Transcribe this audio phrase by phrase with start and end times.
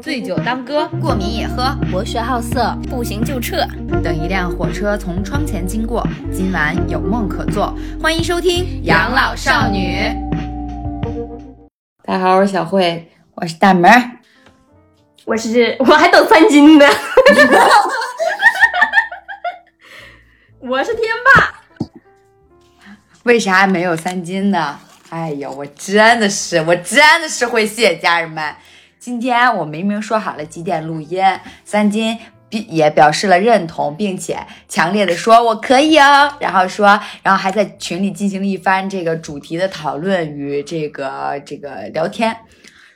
[0.00, 3.66] 醉酒当歌，过敏也喝，博学好色，不行就撤。
[4.02, 7.76] 等一辆火车从窗前经过，今晚有梦可做。
[8.00, 9.96] 欢迎收听《养老少女》。
[12.04, 13.90] 大家好，我是小慧，我是大门，
[15.24, 16.86] 我是我还等三金呢。
[20.60, 21.02] 我是天
[21.34, 21.52] 霸。
[23.24, 24.78] 为啥没有三金呢？
[25.10, 28.54] 哎呦，我真的是，我真的是会谢家人们。
[29.04, 31.22] 今天我明明说好了几点录音，
[31.62, 32.16] 三金
[32.48, 42.34] 也表示了认同，并且强烈的说我可以哦，然后说，然后还在群里进行了一番这个主题的讨论与这个这个聊天，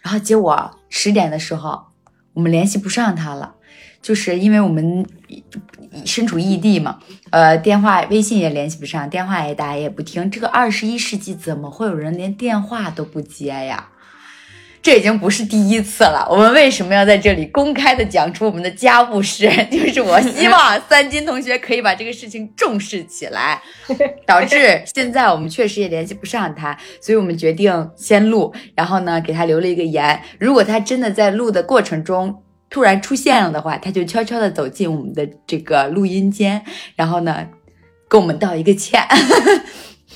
[0.00, 1.78] 然后结果十点的时候
[2.32, 3.56] 我们联系不上他了，
[4.00, 5.06] 就是因为我们。
[6.04, 6.98] 身处异地嘛，
[7.30, 10.30] 呃，电话、微信也联系不上，电话也打也不听。
[10.30, 13.88] 这个二十一世纪怎么会有人连电话都不接呀？
[14.80, 16.26] 这已经不是第一次了。
[16.30, 19.50] 我们为什么要在这里公开的讲出我们的家务事？
[19.70, 23.60] 就是我希望三金同学可以把这个事情重视起来，
[24.24, 32.42] 导致现在我们确实也联系不上他，所以我们决定先录，然后呢给他留了一个言，如果他真的在录的过程中。
[32.70, 36.62] 突然出现了的话，他就悄悄的走进我们的这个录音间，
[36.96, 37.48] 然后呢，
[38.08, 39.02] 跟我们道一个歉。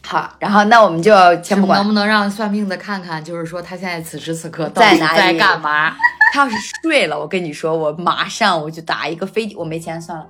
[0.02, 5.94] 好，然后那我们就先不管能不能让算命的看看，就是说他现在此时此刻在哪里在干嘛？
[6.32, 10.26] 他要是睡了，我跟你说，我马上我就打一个飞，我没钱算了。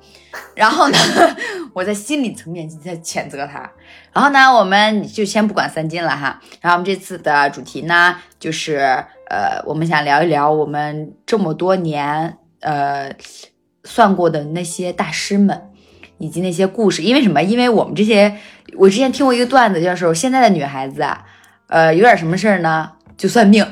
[0.56, 0.98] 然后呢，
[1.72, 3.70] 我在心理层面就在谴责他。
[4.12, 6.40] 然后呢，我们就先不管三金了哈。
[6.60, 8.78] 然后我们这次的主题呢，就是
[9.30, 13.14] 呃，我们想聊一聊我们这么多年呃
[13.84, 15.70] 算过的那些大师们，
[16.22, 17.02] 以及那些故事。
[17.02, 17.42] 因为什么？
[17.42, 18.36] 因为我们这些，
[18.76, 21.24] 我之前听过一个段子，就是现在的女孩子啊，
[21.66, 23.66] 呃，有点什么事儿呢，就算命。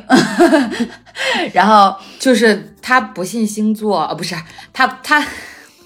[1.55, 4.35] 然后就是她不信星座啊，不是
[4.73, 5.25] 她她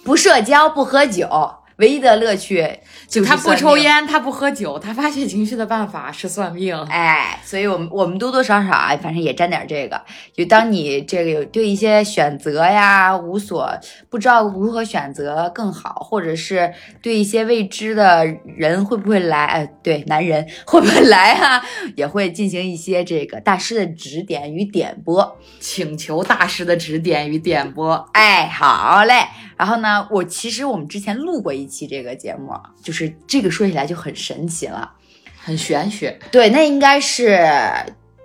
[0.02, 1.28] 不社交，不喝酒。
[1.76, 2.78] 唯一的乐趣
[3.14, 6.76] 就是他不抽烟，他不喝酒，他发泄情绪的办法是算命。
[6.86, 10.02] 哎，所以我们我们多多少少啊，反正也沾点这个。
[10.36, 13.72] 就当你这个有对一些选择呀无所
[14.10, 18.26] 不知道如何选择更好，或者是对一些未知的
[18.56, 21.64] 人会不会来，哎，对，男人会不会来啊，
[21.94, 28.08] 也会进行一些这个大师的指点与点拨，请求大师的指点与点拨。
[28.12, 29.14] 哎，好嘞。
[29.64, 32.52] 然后呢，我其实我们之前录过一期这个节目，
[32.82, 34.92] 就是这个说起来就很神奇了，
[35.42, 36.18] 很玄学。
[36.30, 37.40] 对，那应该是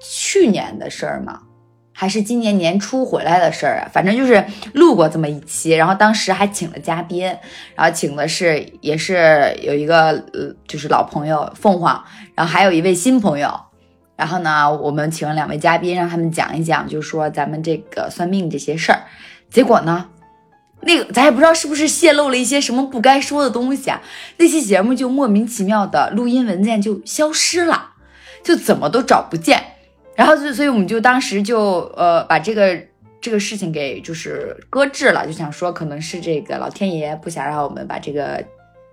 [0.02, 1.40] 去年的事儿吗？
[1.94, 3.88] 还是今年年初回来的事儿啊？
[3.90, 7.26] 反正就是录过这么一期，然后当时还请了嘉宾，
[7.74, 12.04] 然后请的是也是有一个呃，就是老朋友凤凰，
[12.36, 13.58] 然后还有一位新朋友，
[14.18, 19.04] 然后呢，我们请了两位嘉宾，让他们讲一讲，就是说咱们这个算命这些事儿，
[19.50, 20.10] 结果呢？
[20.82, 24.02] 那个咱也不知道是不是泄露了一些什么不该说的东西啊？
[24.38, 27.92] 那期节目就莫名其妙的录音文件就消失了，
[28.44, 29.62] 就怎么都找不见。
[30.16, 32.78] 然后就所以我们就当时就呃把这个
[33.22, 38.44] 这个事情给就是搁置了，就想说可能是这个老天爷不想让我们把这个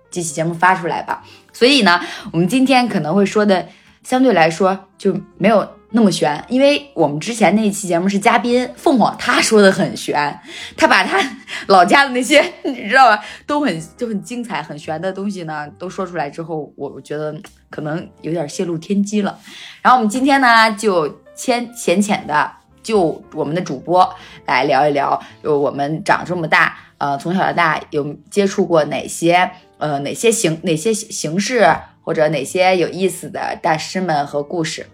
[0.09, 1.23] 这期节目发出来吧。
[1.53, 1.99] 所以呢，
[2.31, 3.67] 我们今天可能会说的
[4.07, 5.67] 相对来说就没有。
[5.89, 10.37] 那么悬，因为我们之前那一期节目是嘉宾凤凰，他说的很悬，
[10.75, 11.17] 他把他
[11.67, 17.33] 老家的那些 你知道吧，都很就很精彩、很悬的东西呢，都说出来之后，我我觉得
[17.69, 19.39] 可能有点泄露天机了。
[19.81, 22.51] 然后我们今天呢，就浅浅浅的
[22.83, 24.13] 就我们的主播
[24.45, 31.73] 来聊一聊，就我们长这么大，呃，从小到大有接触过哪些呃哪些形哪些形式
[32.07, 34.87] 或者哪些有意思的大师们和故事。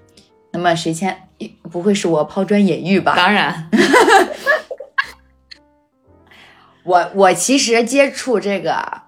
[0.51, 1.16] 那么谁先？
[1.72, 3.13] 不会是我抛砖引玉吧？
[3.16, 3.69] 当然，
[6.84, 9.03] 我我其实接触这个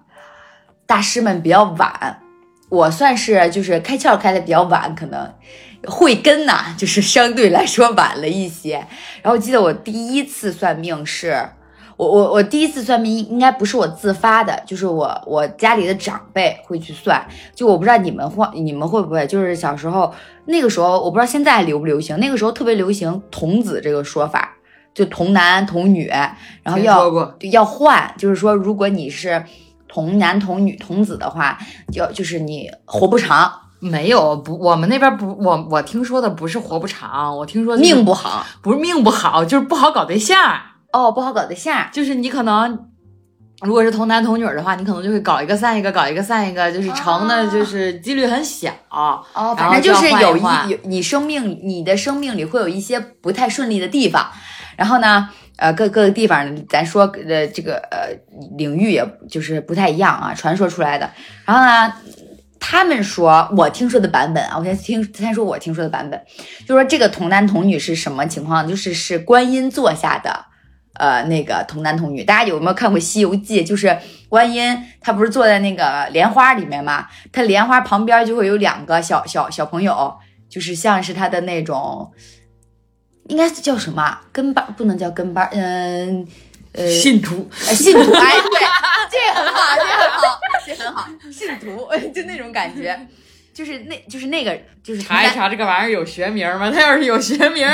[0.86, 2.22] 大师们比较晚，
[2.68, 5.34] 我算是就是开窍开的比较晚，可能
[5.84, 8.86] 慧根呐，就是相对来说晚了一些。
[9.20, 11.48] 然后记得我第一次算命是。
[11.96, 17.26] 我我我第一次算命应该不是我自发的，就是我我家里的长辈会去算。
[17.54, 20.12] 就我不知道你们会你们会不会，就是小时候
[20.44, 22.18] 那个时候，我不知道现在还流不流行。
[22.18, 24.54] 那个时候特别流行童子这个说法，
[24.94, 26.06] 就童男童女，
[26.62, 29.42] 然后要要换，就是说如果你是
[29.88, 31.58] 童男童女童子的话，
[31.90, 33.50] 就就是你活不长。
[33.78, 40.38] 没有不，我们那边不，我我听说的不是活不长，我听说命不好，不是命不好，就是不好搞对象。
[40.96, 42.88] 哦，不好搞对象，就是你可能，
[43.60, 48.72] 如果是童男童女的话，你可能就会搞一个散一个，搞一个散一个，就是成的，就是几率很小。
[48.88, 49.22] 哦，
[49.54, 50.40] 反正就是有一
[50.70, 54.26] 有你生命，你的生命里会有一些不太顺利的地方，
[54.74, 58.16] 然后呢，呃，各各个地方咱说呃这个呃
[58.56, 61.10] 领域也就是不太一样啊，传说出来的。
[61.44, 61.92] 然后呢，
[62.58, 66.18] 他们说我听说的版本啊，我先听先说我听说的版本，
[66.66, 68.66] 就说这个童男童女是什么情况？
[68.66, 70.46] 就是是观音座下的。
[70.98, 73.62] 呃，那个童男童女，大家有没有看过《西游记》？
[73.66, 73.96] 就是
[74.28, 77.06] 观音，他不是坐在那个莲花里面吗？
[77.32, 80.14] 他莲花旁边就会有两个小小小朋友，
[80.48, 82.10] 就是像是他的那种，
[83.28, 84.74] 应该叫什么跟班？
[84.76, 86.26] 不能叫跟班，嗯，
[86.72, 88.60] 呃，信徒，信徒，哎，对，
[89.10, 92.98] 这个很好，这个很好，这很好，信徒， 就那种感觉。
[93.56, 96.68] 就是那，就是那个，就是查一查这个玩意儿有学名吗？
[96.70, 97.66] 他要是有学名，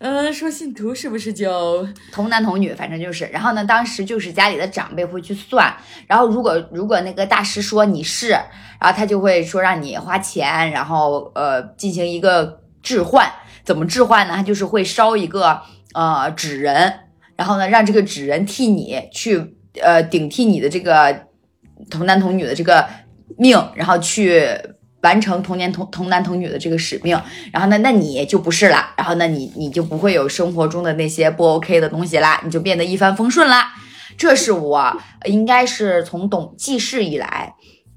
[0.00, 2.74] 嗯，说信徒是不是就童男童女？
[2.74, 5.72] 反正就是，然后呢，当时就是家里的长辈会去算，
[6.08, 13.30] 然后如果如果那个大师说你是，然后他就会说让你花钱，然后呃进行一个置换，
[13.62, 14.34] 怎么置换呢？
[14.34, 15.62] 他就是会烧一个
[15.94, 16.92] 呃纸人，
[17.36, 21.26] 然后呢让这个纸人替你去呃顶替你的这个
[21.88, 22.84] 童男童女的这个
[23.38, 24.44] 命，然后去。
[25.02, 27.18] 完成童年童童男童女的这个使命，
[27.50, 33.72] 然后呢，那你就不是了，然后呢，你你就不会有生活中的那些不 OK 的东西啦，你就变得一帆风顺啦。
[34.18, 37.54] 这是我应该是从懂记事以来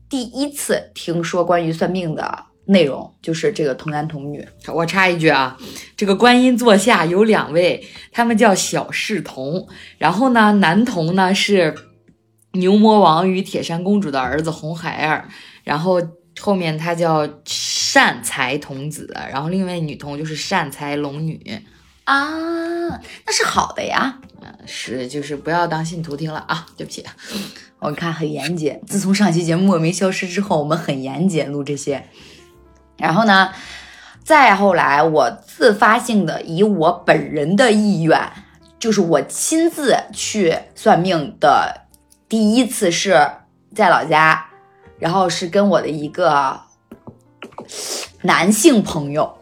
[0.08, 4.48] 第一次听说关于算命的内容，就是这个童男童女。
[4.74, 5.58] 我插一句啊，
[5.98, 9.68] 这个观音座下有两位，他们叫小侍童，
[9.98, 11.76] 然后呢，男童呢是
[12.54, 15.28] 牛魔王与铁扇公主的儿子红孩儿，
[15.66, 16.02] 然后。
[16.40, 21.62] 后面他叫善财童子，然后另一位女童就是善财龙女
[22.04, 22.90] 啊，
[23.26, 24.20] 那是好的呀。
[24.42, 27.06] 嗯，是，就是不要当信徒听了啊， 对不起，
[27.80, 28.78] 我看很严谨。
[28.86, 32.04] 自从上期节目莫名消失之后，我们很严谨录这些。
[32.98, 33.54] 然后呢，
[34.24, 38.20] 再后来我自发性的以我本人的意愿，
[38.78, 41.86] 就是我亲自去算命的
[42.28, 43.30] 第一次是
[43.74, 44.50] 在老家。
[45.00, 46.60] 然后是跟我的一个
[48.22, 49.38] 男性朋友，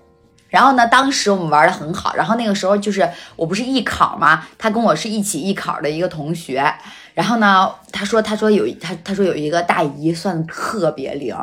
[0.49, 2.15] 然后呢，当时我们玩的很好。
[2.15, 6.73] 然后那个时候就是我不是艺考嘛，他跟我是一起艺考的一个同学。
[7.13, 11.35] 然后呢，他说他说有他他说有一个大姨算的特别灵。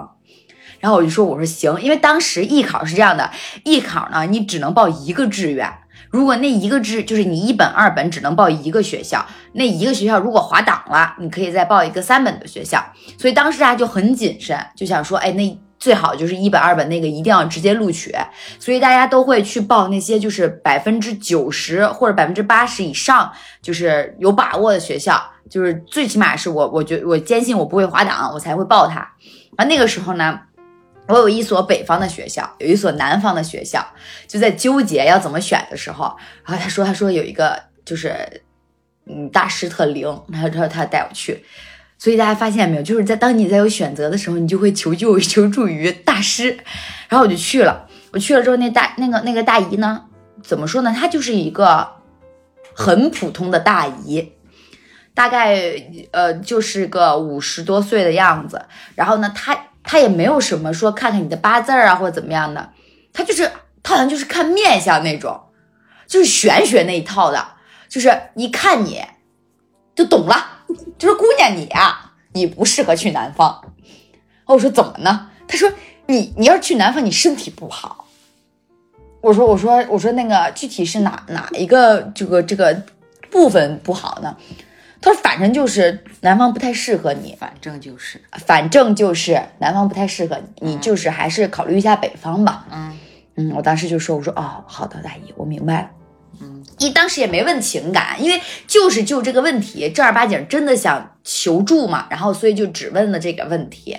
[0.80, 3.30] 然后我就说我说行，因为当时艺考是这样的，
[3.64, 5.72] 艺考呢你只能报一个志愿。
[6.10, 12.82] 如果那一个志就是你一本二本只能报一个学校，那一个学校如果滑档了，你可以再报一个三本的学校。
[13.18, 18.14] 所以当时大家就很谨慎，就想说，哎，那最好就是一本二本那个一定要直接录取。
[18.58, 29.06] 所以大家都会去报那些就是百分之九十或者百分之八十以上就是有把握的学校，就是最起码是我，我觉我坚信我不会滑档，我才会报它。
[29.56, 30.40] 而那个时候呢。
[31.08, 33.82] 我有一所北方的学校，有一所南方的学校，
[34.26, 36.14] 就在纠结要怎么选的时候，
[36.44, 38.42] 然后他说：“他说有一个就是，
[39.06, 41.42] 嗯，大师特灵，然后他他带我去。
[41.96, 46.58] 所以大家发现没有，就是在当你在有选择的时候，你就会求救 求助于大师。
[47.08, 50.04] 然后我就去了，我去了之后，那大那个那个大姨呢，
[50.42, 50.94] 怎么说呢？
[50.94, 51.88] 她就是一个
[52.74, 54.34] 很普通的大姨，
[55.14, 55.56] 大概
[56.10, 58.66] 呃就是个五十多岁的样子。
[58.94, 59.56] 然后呢，她。
[59.90, 62.72] 他也没有什么说看看你的八字啊或者怎么样的，
[63.14, 63.50] 他就是
[63.82, 65.40] 他好像就是看面相那种，
[66.06, 67.42] 就是玄学那一套的，
[67.88, 69.02] 就是一看你
[69.94, 70.58] 就懂了，
[70.98, 73.72] 就说姑娘你呀，你不适合去南方。
[74.44, 75.30] 我说怎么呢？
[75.48, 75.72] 他说
[76.04, 78.04] 你你要是去南方，你身体不好。
[79.22, 82.82] 我说我说我说那个具体是哪哪一个这个这个
[83.30, 84.36] 部分不好呢？
[85.00, 92.98] 他说：“反正就是南方不太适合你，反正就是，反正就是南方不太适合你，你就是还是考虑一下北方吧。”嗯
[93.36, 95.90] 嗯，我当时就说：“我说哦，好的，大姨，我明白了。”
[96.40, 103.96] 嗯，一当时也没问情感，因为就是就这个问题，正儿八经真的想求助嘛，然后所以就只问了这个问题。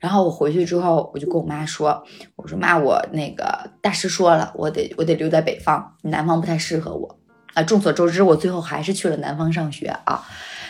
[0.00, 2.04] 然后我回去之后，我就跟我妈说
[2.36, 7.18] ：“我说妈，我那个大师说了，我得我得留在北方，南方不太适合我。”
[7.54, 10.24] 啊，众所周知，我最后还是去了南方上学啊。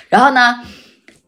[0.08, 0.60] 然后呢，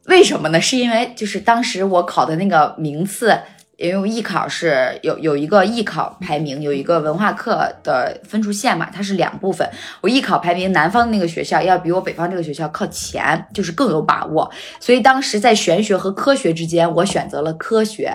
[0.07, 0.61] 为什么呢？
[0.61, 3.39] 是因为就是当时我考的那个名次，
[3.77, 9.69] 因为艺考是有有一个艺考排名，有一个文化课的分数线嘛，它是两部分。
[10.01, 14.51] 我艺考排名南方的那个学校要比我北方这个学校靠前，就是更有把握。
[14.79, 18.13] 所以当时在玄学和科学之间，我选择了科学，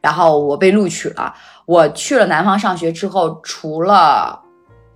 [0.00, 1.34] 然后我被录取了。
[1.66, 4.40] 我去了南方上学之后，除了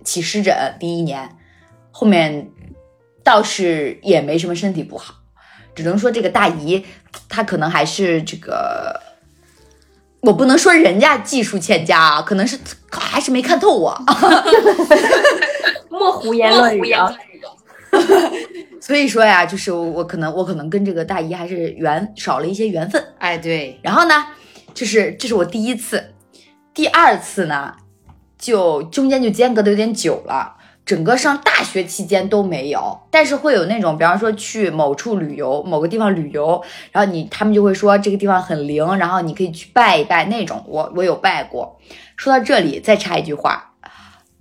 [0.03, 1.37] 起湿疹，第一年。
[1.91, 2.49] 后面
[3.23, 5.13] 倒是也没什么身体不好，
[5.75, 6.83] 只能说这个大姨
[7.29, 8.99] 她可能还是这个，
[10.21, 12.57] 我不能说人家技术欠佳啊，可能是
[12.91, 13.95] 还是没看透我，
[15.89, 17.13] 莫胡言乱语啊。
[18.79, 23.03] 所以说呀，就是我我可能我可能跟这个大姨还是缘少了一些缘分。
[23.19, 24.25] 哎，对，然后呢，
[24.73, 26.13] 就是这是我第一次，
[26.73, 27.75] 第二次呢，
[28.39, 30.55] 就中间就间隔的有点久了。
[30.83, 36.61] 整个上大学期间都没有，但是会有那种，比方说去某处旅游，某个地方旅游，
[36.91, 40.63] 然后你他们就会说这个地方很灵，然后你可以去拜一拜那种。
[40.67, 41.79] 我我有拜过。
[42.17, 43.73] 说到这里，再插一句话，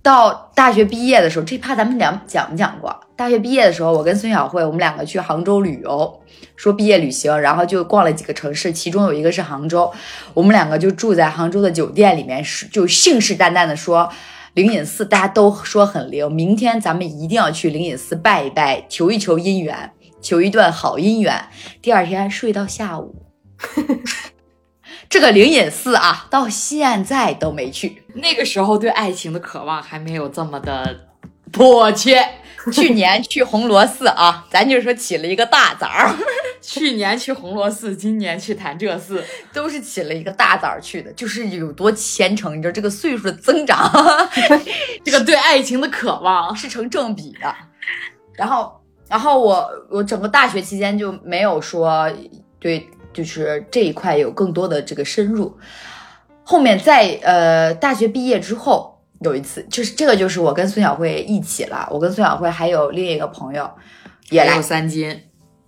[0.02, 2.98] 到大学毕业的时候，这趴咱们俩讲没讲过？
[3.14, 6.20] 大学毕业的时候，我跟孙晓慧，我们两个去杭州旅游，
[6.56, 9.92] 说毕业旅行，然后就逛了几个城市，其中有一个是杭州，
[10.34, 12.42] 我们两个就住在杭州的酒店里面，
[12.72, 14.10] 就信誓旦旦的说。
[14.54, 21.48] 灵隐寺大家都说很灵，明天咱们一定要去灵隐寺拜一拜，求一求姻缘，求一段好姻缘。
[21.80, 23.14] 第二天睡到下午，
[25.08, 28.02] 这个灵隐寺啊，到现在都没去。
[28.14, 31.08] 那个时候对爱情的渴望还没有这么的
[31.52, 32.39] 迫切。
[32.72, 36.14] 去年去红螺寺啊，咱就说起了一个大早儿。
[36.60, 43.90] 去年去红螺寺，今年去潭柘寺，都是起了一个大早去的，就是有多虔诚，你知道这个岁数的增长，
[45.02, 47.54] 这个对爱情的渴望是成正比的。
[48.34, 52.12] 然后，然后我我整个大学期间就没有说
[52.58, 55.56] 对，就是这一块有更多的这个深入。
[56.44, 58.89] 后面在呃大学毕业之后
[59.20, 63.70] 有一次，就是这个就是我跟孙晓慧一起了，我跟孙晓慧还有另一个朋友
[64.30, 65.22] 也来三金。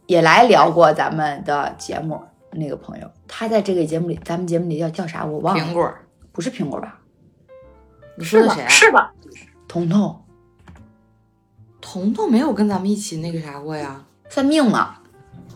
[0.06, 5.24] 也来聊过咱们的节目，那个朋友，他在这个节目里，咱们节目里叫叫啥？
[5.24, 5.64] 我忘了。
[5.64, 5.90] 苹果
[6.32, 6.98] 不是苹果吧？
[8.18, 8.66] 你说的谁？
[8.68, 9.12] 是吧？
[9.68, 10.22] 彤彤，
[11.80, 14.04] 彤彤没有跟咱们一起那个啥过呀？
[14.28, 14.96] 算命吗？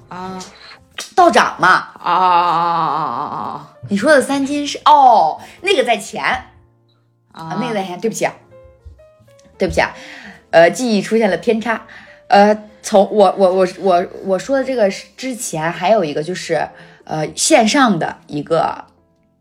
[0.08, 0.40] 啊，
[1.14, 1.68] 道长嘛？
[1.68, 3.74] 啊啊啊啊啊啊啊！
[3.90, 6.22] 你说的三金是哦，那个在前
[7.36, 7.96] 啊，那个在前。
[8.00, 8.34] 对不起啊，
[9.56, 9.94] 对不起啊，
[10.50, 11.86] 呃，记忆出现了偏差，
[12.26, 12.64] 呃。
[12.82, 16.68] 从我我我我我说的这个之前还有一个就是
[17.02, 18.84] 呃线上的一个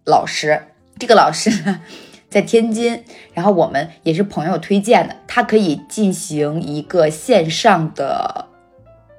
[0.04, 0.64] 老师，
[0.98, 1.80] 这个老师呢
[2.28, 3.04] 在天津，
[3.36, 8.48] 然后我们也是朋友推荐的，他可以进行一个线上的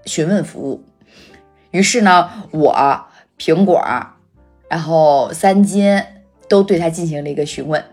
[0.07, 0.83] 询问服务。
[1.71, 3.07] 于是呢，我
[3.39, 3.81] 苹果，
[4.69, 6.03] 然后三金
[6.49, 7.85] 都对他进行了一个询问。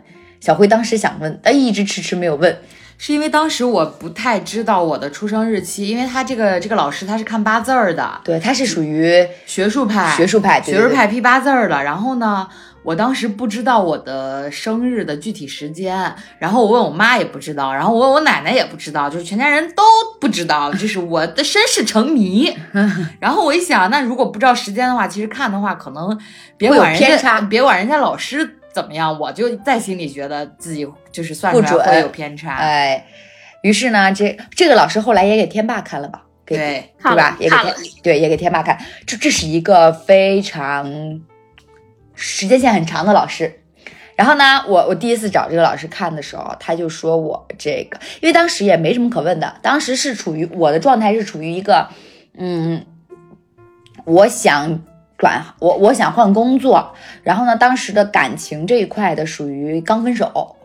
[0.44, 2.54] 小辉当时想问，但一直迟迟没有问。
[2.98, 11.82] 是因为当时我不太知道我的出生日期，因为他这个这个老师他是看八字儿的，对，他是属于学术派，学术派，学术派批八字儿的。
[11.82, 12.46] 然后呢，
[12.84, 19.82] 我当时不知道我的生日的具体时间，然后我问我妈也不知道，然后我问我奶奶也不知道，就是全家人都
[20.20, 22.54] 不知道， 就是我的身世成谜。
[23.22, 26.18] 然后我一想，那如果不知道时间的话，其实看的话，可能
[26.58, 28.60] 别管人家，别管人家老师。
[28.74, 29.20] 怎么样？
[29.20, 33.06] 我就在心里觉得自己就是算出来会有偏差，哎，
[33.62, 36.24] 于是呢，这这个老师后来也给天霸看了吧？
[36.46, 37.38] 对，对吧？
[37.40, 38.78] 也给天对，也给天霸看。
[39.06, 41.22] 这这是一个非常
[42.16, 43.62] 时间线很长的老师。
[44.16, 51.88] 然后呢，我我第一次找这个老师看的时候，他就说我这个，因为当时也没什么可问的，当时是处于我的状态是处于一个，
[52.38, 52.86] 嗯，
[54.06, 54.82] 我想。
[55.24, 60.58] 转我我想换工作，然后呢，当时的感情这一块的属于刚分手，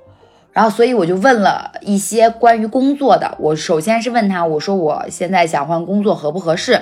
[0.52, 3.36] 然后所以我就问了一些关于工作的。
[3.38, 6.80] 我首先是问他，我说我现在想换工作合不合适？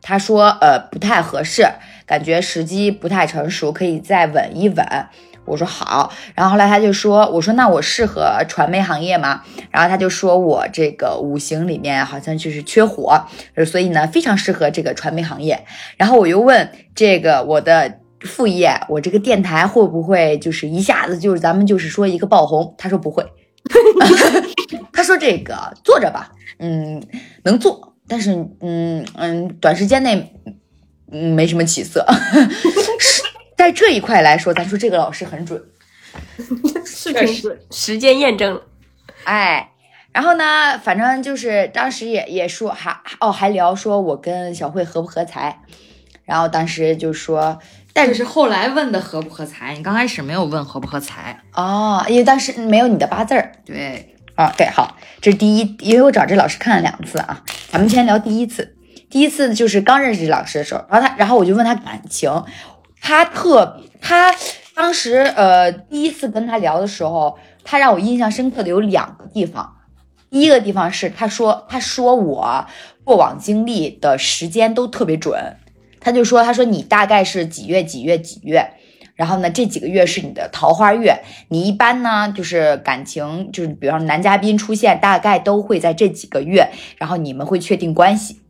[0.00, 1.68] 他说呃不太合适，
[2.06, 4.86] 感觉时机不太成熟，可以再稳一稳。
[5.44, 9.42] 我说好，然后后来他就说，我说那我适合传媒行业吗？
[9.70, 13.20] 然后他就说我这个五行里面好像就是缺火，
[13.66, 15.64] 所以呢非常适合这个传媒行业。
[15.96, 22.74] 然后我又问这个我的副业，我这个电台会不会就是一下子就是咱们就是说一个爆红？
[22.78, 23.26] 他说不会，
[24.92, 26.30] 他说这个做着吧，
[26.60, 27.02] 嗯，
[27.42, 30.32] 能做，但是嗯嗯，短时间内
[31.10, 32.06] 嗯没什么起色。
[33.62, 35.62] 在这一块来说，咱说这个老师很准，
[36.84, 38.62] 是挺准，时间验证了。
[39.22, 39.70] 哎，
[40.10, 45.60] 然后呢，反正就是当时也也说还哦还聊说我跟小慧合不合财，
[46.24, 47.60] 然后当时就说，
[47.92, 53.52] 但是后来问的合不合财，你刚开始没有问合不合财哦，因为当时没有你的八字儿。
[53.64, 58.74] 对，啊对，好，这是第一，因为我找这老师看了两次啊，咱们先聊第一次，
[59.08, 62.28] 第一次就是刚认识这老师的时候，然后他，然后我就问他感情。
[63.02, 64.32] 他特他
[64.74, 69.76] 当时呃第一次跟他聊的时候，他让我印象深刻的有两个地方。
[70.30, 72.64] 第一个地方是他说他说我
[73.04, 75.56] 过往经历的时间都特别准，
[76.00, 78.64] 他就说他说你大概是几月几月几月，
[79.14, 88.40] 然后呢，这几个月是你的桃花月，你一般呢就是感情就是，比方男嘉宾出现，大概都会在这几个月，然后你们会确定关系。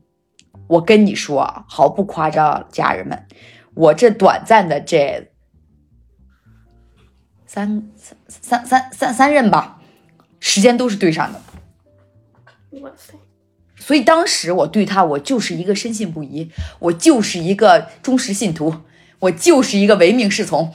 [0.68, 3.26] 我跟你说，毫不夸张，家人们，
[3.74, 5.32] 我这短暂的这
[7.46, 9.80] 三三三三三三任吧，
[10.40, 11.40] 时间都是对上的。
[12.80, 13.14] 哇塞，
[13.76, 18.74] 所以当时我对他，我就是一个深信不疑，我就是一个忠实信徒，
[19.18, 20.74] 我就是一个唯命是从。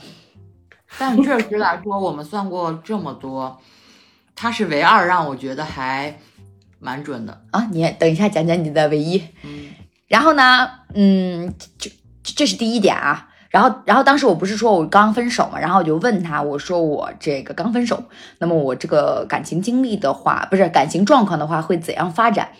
[0.96, 3.60] 但确实来说，我们算过这么多，
[4.34, 6.18] 他是唯二让我觉得还
[6.78, 7.44] 蛮准的。
[7.50, 9.22] 啊，你等一下讲讲你的唯一。
[9.42, 9.70] 嗯，
[10.06, 11.90] 然后呢，嗯，这
[12.34, 13.28] 这是第一点啊。
[13.50, 18.04] 然后，然后当时我不是说我刚分手嘛，然后我就问他，我说我这个刚分手，
[18.40, 22.50] 那么我这个感情经历的话，不是感情状况的话会怎样发展？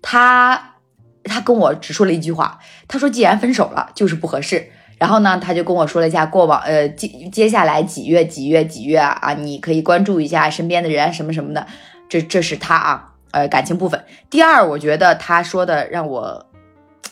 [0.00, 0.76] 他
[1.24, 4.70] 他跟我只说了一句话，他说既然分手了，就是不合适。
[4.98, 11.66] 然后呢，他就跟我说了一下过往，呃，接接下来几月几月几月啊，你可以关注一下身边的人什么什么的。
[12.08, 14.04] 这这是他啊，呃，感情部分。
[14.28, 16.46] 第二，我觉得他说的让我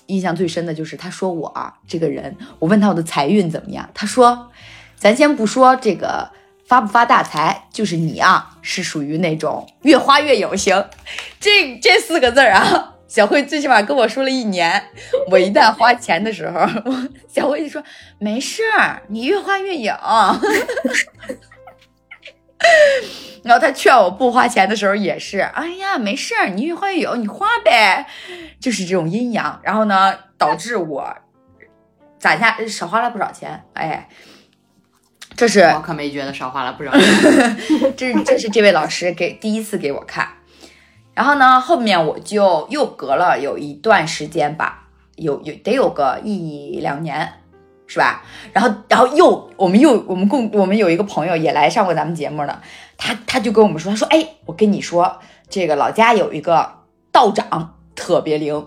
[0.08, 4.50] 印象最深的就是他说我这个人，我问他我的财运怎么样，他说，
[4.96, 6.30] 咱先不说这个
[6.66, 10.84] 发不发大财，就是你啊是属于那种越花越有型。
[11.40, 14.82] 这这四个字儿啊，小慧最起码跟我说了一年。
[15.30, 16.60] 我一旦花钱的时候，
[17.28, 17.82] 小慧就说
[18.18, 19.94] 没事儿，你越花越有。
[23.44, 28.06] 然后他劝我不花钱的时候也是，哎呀，没事儿，你越花越有，你花呗，
[28.60, 29.60] 就是这种阴阳。
[29.62, 31.16] 然后呢，导致我
[32.18, 34.08] 攒下少花了不少钱，哎，
[35.36, 37.56] 这是我可没觉得少花了不少钱。
[37.96, 40.28] 这是这是这位老师给第一次给我看，
[41.14, 47.34] 然后呢，后面我就又隔了有一段时间吧，有有得有个一两年，
[47.88, 48.22] 是吧？
[48.52, 52.60] 然后然后又我们又我们共我们有一个朋友也来上过咱们节目的，
[52.98, 55.18] 他他就跟我们说，他说哎，我跟你说，
[55.48, 56.70] 这个老家有一个
[57.10, 58.66] 道长特别灵，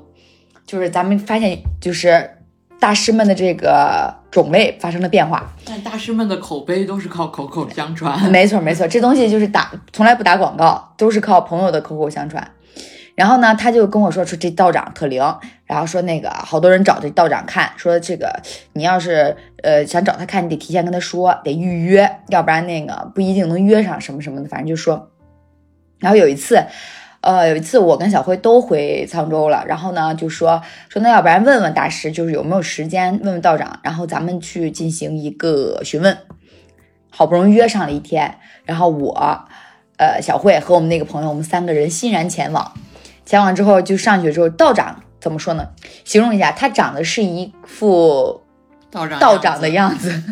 [0.65, 2.37] 就是咱们发现就是
[2.79, 8.29] 大师们的这个种类发生了变化，但大师们的口碑都是靠口口相传。
[8.31, 12.51] 没错没错，这东西就是打从来不打广告，都是靠朋友的口口相传。
[13.15, 15.21] 然后呢，他就跟我说说这道长特灵，
[15.65, 18.41] 然后说那个好多人找这道长看，说这个
[18.73, 25.11] 你要是呃想找他看，你得提前跟他说，得预约，要不然那个不一定能约上什么什么的，反正就说。
[25.99, 26.63] 然后有一次，
[27.19, 36.17] 呃，有一次我跟小辉都回沧州了，然后呢就说说那要不然问问大师，就是有没有时间问问道长，然后咱们去进行一个询问。
[37.13, 39.45] 好不容易约上了一天，然后我，
[39.97, 42.71] 呃，小慧和我们那个朋友，我们三个人欣然前往。
[43.25, 45.67] 前往之后就上去之后，道长怎么说呢？
[46.03, 48.41] 形容一下，他长得是一副
[48.89, 50.23] 道长道长的样子，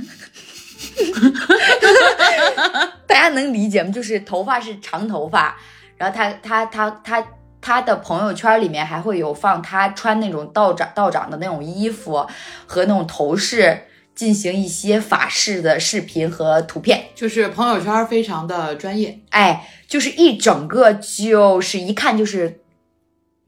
[3.07, 3.91] 大家能理解吗？
[3.91, 5.55] 就是头发是长头发，
[5.97, 7.23] 然后他他他他
[7.61, 12.25] 他的朋友圈里面还会有放他穿那种道长道长的那种衣服
[12.65, 13.83] 和那种头饰，
[14.15, 17.05] 进行一些法事的视频和图片。
[17.15, 22.61] 就是朋友圈非常的专业，哎，就是一整个就是一看就是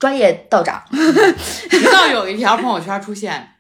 [0.02, 0.84] 专业道长。
[1.70, 3.52] 直到有一条朋友圈出现，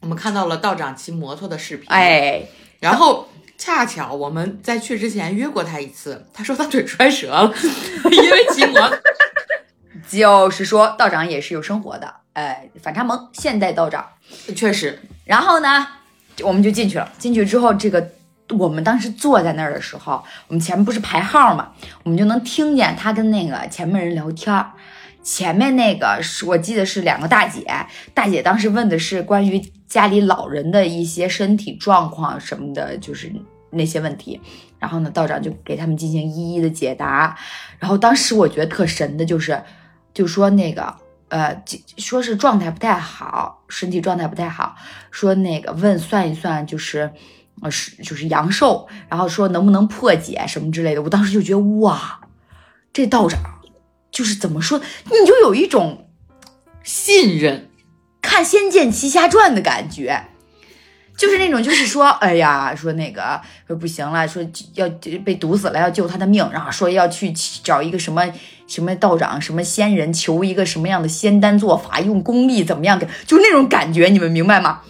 [0.00, 2.42] 我们看到了道长骑摩托的视频，，哎，
[2.78, 3.26] 然后
[3.56, 7.50] 恰巧我们在去之前约过他一次，他说他腿摔折了，
[8.12, 8.90] 因为骑摩托。
[10.10, 14.06] 就是说道长也是有生活的，哎，反差萌，现代道长。
[14.54, 15.86] 确实，然后呢，
[16.42, 17.10] 我们就进去了。
[17.16, 18.10] 进去之后，这个
[18.50, 24.72] 我们当时坐在那儿的时候，我们前面不是排号嘛，我们就能听见他跟那个前面人聊天儿。
[25.22, 27.64] 前面那个是我记得是两个大姐，
[28.12, 33.32] 大姐当时问的是关于家里老人的一些身体状况什么的，就是
[33.70, 34.40] 那些问题。
[34.78, 37.36] 然后呢，道长就给他们进行一一的解答。
[37.78, 39.62] 然后当时我觉得特神的就是，
[40.12, 40.94] 就说那个
[41.28, 41.62] 呃，
[41.96, 44.74] 说是状态不太好，身体状态不太好，
[45.10, 47.10] 说那个问算一算就是。
[47.60, 52.18] 呃，是就是阳寿，然后说能不能破解什么之类的，我当时就觉得哇，
[52.92, 53.40] 这道长
[54.12, 56.06] 就是怎么说，你就有一种
[56.84, 57.70] 信任，
[58.20, 60.26] 看《仙剑奇侠传》的感觉，
[61.16, 64.88] 就是那种，就是说，哎呀，说那个说不行了，说要
[65.24, 67.32] 被毒死了，要救他的命，然后说要去
[67.64, 68.30] 找一个什么
[68.66, 74.82] 什么道长、什么仙人，求一个什么样的仙丹做法，用功力怎么样给，就那种感觉，你们明白吗？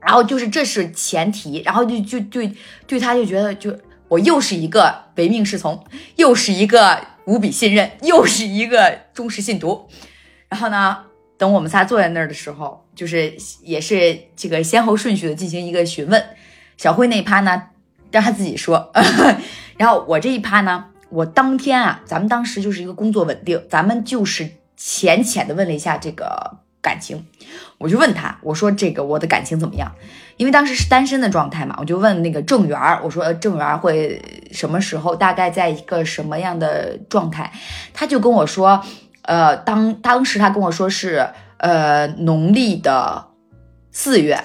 [0.00, 2.52] 然后就是这是前提，然后就就对
[2.86, 3.74] 对他就觉得就
[4.08, 5.82] 我又是一个唯命是从，
[6.16, 9.88] 又是一个无比信任，又是一个忠实信徒。
[10.48, 10.98] 然后呢，
[11.36, 16.24] 等我们仨坐在那儿的时候，就是也是这个先后顺序的进行一个询问。
[16.76, 17.62] 小慧那趴呢，
[18.10, 18.92] 让她自己说，
[19.78, 27.24] 然后我这一趴呢，我当天啊，咱们当时就是一个工作稳定，咱们就是浅浅的问了一下这个感情，
[27.78, 29.94] 我就问他，我说这个我的感情怎么样？
[30.36, 34.20] 因为当时是单身的状态嘛，我就问那个郑源儿，我说郑源儿会
[34.52, 37.52] 什么时候，大概在一个什么样的状态？
[37.92, 38.82] 他就跟我说，
[39.22, 43.26] 呃，当当时他跟我说是呃农历的
[43.90, 44.42] 四月，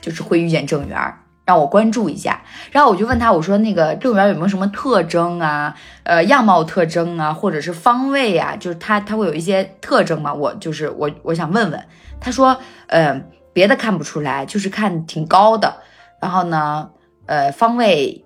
[0.00, 2.42] 就是会遇见郑源儿，让我关注一下。
[2.70, 5.76] 然后我就问他，我说那个郑源有没有什么特征啊？
[6.04, 8.56] 呃，样貌特征啊，或者是方位啊？
[8.56, 10.32] 就是他他会有一些特征吗？
[10.32, 11.84] 我就是我我想问问。
[12.18, 15.76] 他说，嗯、别的看不出来，就是看挺高的。
[16.20, 16.90] 然后呢，
[17.26, 18.24] 呃，方位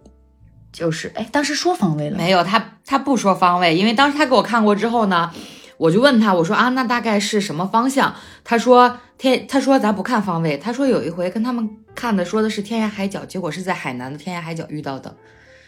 [0.72, 5.30] 就是，哎，当时说方位了，没有，他他不说方位，因为当时他给我看过之后呢，
[5.78, 8.14] 我就问他，我说啊，那大概是什么方向？
[8.44, 15.16] 他说天，他说咱不看方位，他说有一回跟他们看的说的是天涯海角，结果是在海南的天涯海角遇到的，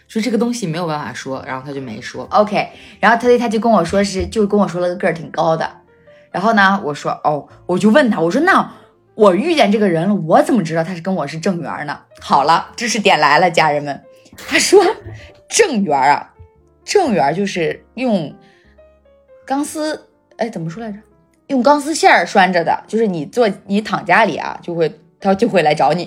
[0.06, 2.24] 所以这个东西没有办法说，然后他就没说。
[2.30, 2.68] OK，
[3.00, 5.70] 然后他他就跟我说是，就跟我说了个个儿挺高的。
[6.30, 8.70] 然后呢，我说哦，我就问他，我说那
[9.18, 11.98] 我遇见这个人了，我怎么知道他是跟我是正缘呢？
[12.20, 14.00] 好了，知识点来了，家人们。
[14.46, 14.80] 他说
[15.48, 16.32] 正缘啊，
[16.84, 18.32] 正缘就是用
[19.44, 20.98] 钢丝，哎，怎么说来着？
[21.48, 26.04] 用钢丝线拴着的，就是你坐你躺家里啊，就会他就会来找你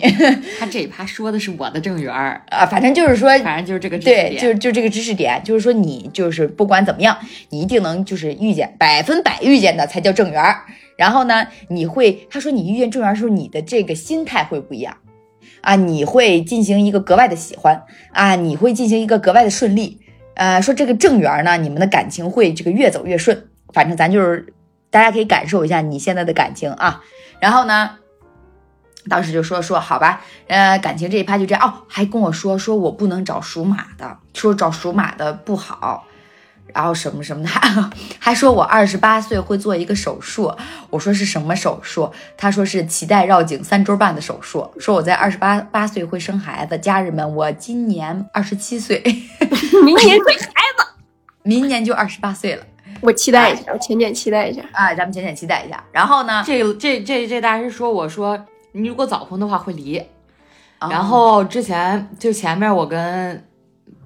[0.57, 7.17] 他这一趴说的是我的正缘儿，啊，反正就是说反正就是这个知识对，就就这个知识点，就是说你就是不管怎么样，
[7.49, 10.61] 你一定能就是遇见百分百遇见的才叫正缘儿。
[11.01, 14.97] 然后呢，你会他说你遇见正缘的时候，你的这个心态会不一样
[15.61, 19.99] 啊，你会进行一个格外的喜欢啊，你会进行一个格外的顺利。
[20.35, 23.47] 呃，说这个正缘呢，你们的感情会这个越走越顺。
[23.73, 24.53] 反正咱就是
[24.91, 27.03] 大家可以感受一下你现在的感情啊。
[27.39, 27.97] 然后呢，
[29.09, 36.05] 当时就说说好吧，呃，感情这一趴就这样哦，还跟我说说我不能找属马的，说找属马的不好，
[36.73, 40.53] 然后什么什么的，还 还说我二十八岁会做一个手术，
[40.89, 42.11] 我说是什么手术？
[42.37, 46.77] 他说是脐带绕颈三周半的手术，说我在二十八八岁会生孩子。
[46.77, 49.01] 家人们，我今年二十七岁，
[49.83, 50.85] 明年生孩子，
[51.43, 52.63] 明年就二十八岁了
[53.01, 54.61] 我期待一下，我浅浅期待一下。
[54.71, 55.83] 啊，咱们浅浅期待一下。
[55.91, 58.39] 然后呢，这这这这大师说我说
[58.73, 59.97] 你如果早婚的话会离，
[60.77, 63.43] 啊然后之前就前面我跟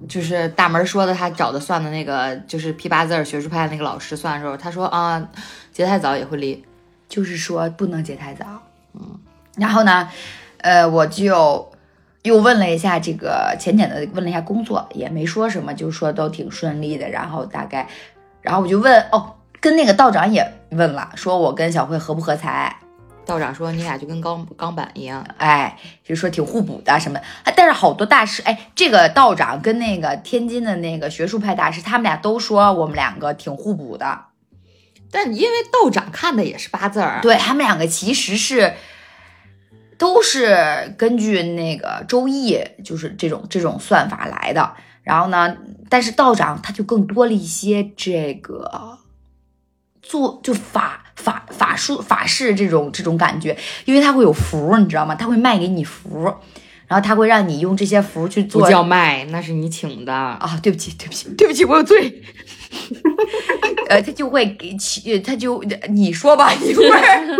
[0.08, 5.28] 就是大门说的，他找的算的那个就是批八字学术派那个老师算的时候，他说啊，
[5.72, 6.64] 结太早也会离。
[7.08, 8.44] 就是说不能结太早。
[8.92, 9.20] 嗯，
[9.56, 10.08] 然后呢，
[10.58, 11.70] 呃，我就
[12.22, 17.08] 又问了一下这个浅浅的问了一下工作，也没说什么，就说都挺顺利的。
[17.08, 17.88] 然后大概，
[18.42, 22.76] 然后我就问哦，跟那个道长也问了，说我跟小慧合不合财？
[23.26, 27.20] 道长说你俩就跟钢钢板一样，哎，就说挺互补的什么
[27.56, 34.26] 但是好多大师，哎，这个道长跟那个天津的那个学术派大师，他们俩都说我们两个挺互补的。
[35.10, 38.74] 但因为道长看的也是八字儿，对他们两个其实是
[39.98, 44.74] 都是根据那个周易，就是这种这种算法来的。
[45.02, 45.56] 然后呢，
[45.88, 48.98] 但是道长他就更多了一些这个
[50.02, 55.14] 做就法法法术法式这种这种感觉，因为他会有符，你知道吗？
[55.14, 56.32] 他会卖给你符，
[56.86, 60.12] 然后他会让你用这些符去做不叫卖，那是你请的。
[60.12, 62.22] 啊，对不起，对不起，对不起，我有罪。
[63.88, 67.36] 呃，他就会给起，呃他就你说吧，一会儿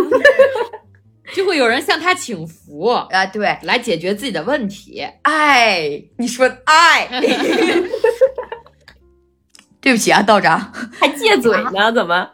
[1.35, 5.05] 就会有人向他请福，啊，对，来解决自己的问题。
[5.23, 7.07] 爱，你说爱，
[9.81, 10.73] 对不起啊，道长。
[10.99, 11.91] 还借嘴呢？
[11.91, 12.29] 怎么？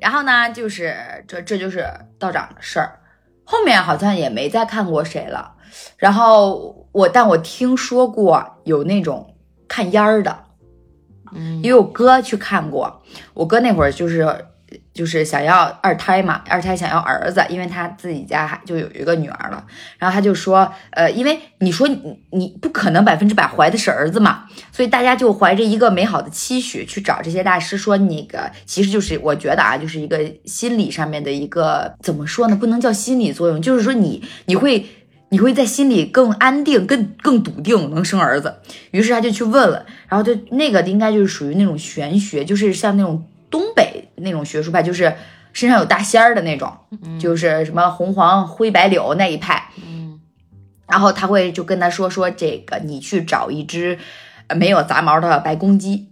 [0.00, 0.94] 然后呢，就是
[1.28, 1.86] 这这就是
[2.18, 3.00] 道长的事儿，
[3.44, 5.54] 后面好像也没再看过谁了。
[5.96, 9.36] 然后我，但我听说过有那种
[9.68, 10.44] 看烟儿的，
[11.32, 13.02] 嗯，因为我哥去看过，
[13.34, 14.46] 我哥那会儿就是
[15.00, 19.64] 就是想要二胎嘛，二胎想要儿子，因为他自己家就有一个女儿了，
[19.96, 34.84] 然后他就说，呃，因为你说你你不可能百分之百怀的是儿子嘛，所以大家就怀着一个美好的期许去找这些大师说，那个其实就是我觉得啊，就是一个心理上面的一个怎么说呢，不能叫心理作用，就是说你你会。
[35.32, 38.52] 你会在心里更安定、更更笃定能生儿子，
[38.90, 45.14] 于是他就去问了，然后就那个应该就是属于那种玄学，就是像那种东北那种学术派，就是
[45.52, 46.72] 身上有大仙儿的那种，
[47.18, 49.70] 就是什么红黄灰白柳那一派。
[49.84, 50.20] 嗯，
[50.86, 53.98] 然后他会就跟他说说这个，你去找一只
[54.46, 56.08] 呃没有杂毛的白公鸡，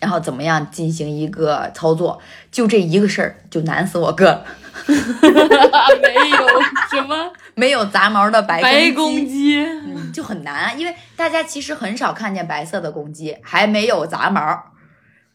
[0.00, 2.20] 然后怎么样进行一个操作，
[2.50, 4.44] 就这一个事儿就难死我哥了。
[4.86, 6.46] 没有
[6.90, 14.40] 什么 没有杂毛的白白公公鸡，嗯就很难，因为大家其实很少看见白色的公鸡，还没有杂毛。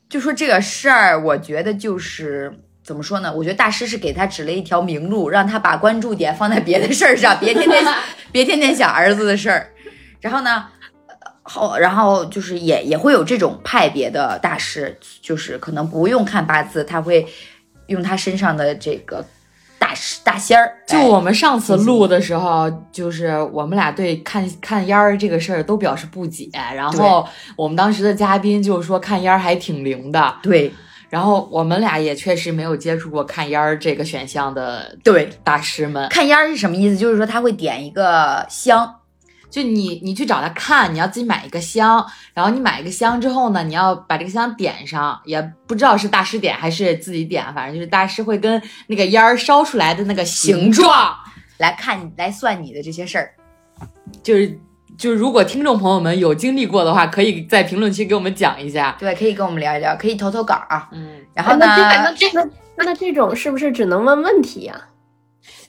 [0.09, 3.33] 就说这个事儿，我觉得就是怎么说呢？
[3.33, 7.83] 我觉得大师是给他指了一条明路，让他把关注点放在别的事儿上，别天天
[8.31, 9.71] 别天天想儿子的事儿。
[10.21, 10.67] 然后呢，
[11.07, 17.27] 呃后然后就是也也会有这种派别的大师，就是可能不用看八字，他会
[17.87, 19.25] 用他身上的这个
[19.77, 20.77] 大师大仙儿。
[20.88, 30.73] 就我们上次录的时候，就是我们俩对看看烟儿这个事儿都表示不解，然后我们当时的嘉宾就说看烟儿还挺灵的，对
[31.09, 36.09] 然后我们俩也确实没有接触过看烟儿这个选项的对，大师们。
[36.09, 36.97] 看烟儿是什么意思？
[36.97, 38.95] 就是说他会点一个香，
[39.55, 51.15] 就你你去找他看，你要自己买一个香，然后你买一个香之后呢，你要把这个香点上，也不知道是大师点还是自己点，反正就是大师会跟那个烟儿烧出来的那个形状，
[51.59, 53.33] 来看来算你的这些事儿。
[54.21, 54.59] 就是
[54.97, 58.93] 就是如果听众朋友们有经历过的话，可以在评论区给我们讲一下。
[58.99, 60.89] 对，可以跟我们聊一聊，可以投投稿啊。
[60.91, 64.75] 嗯，然后呢，那这那这那那这种是不是只能问问题呀、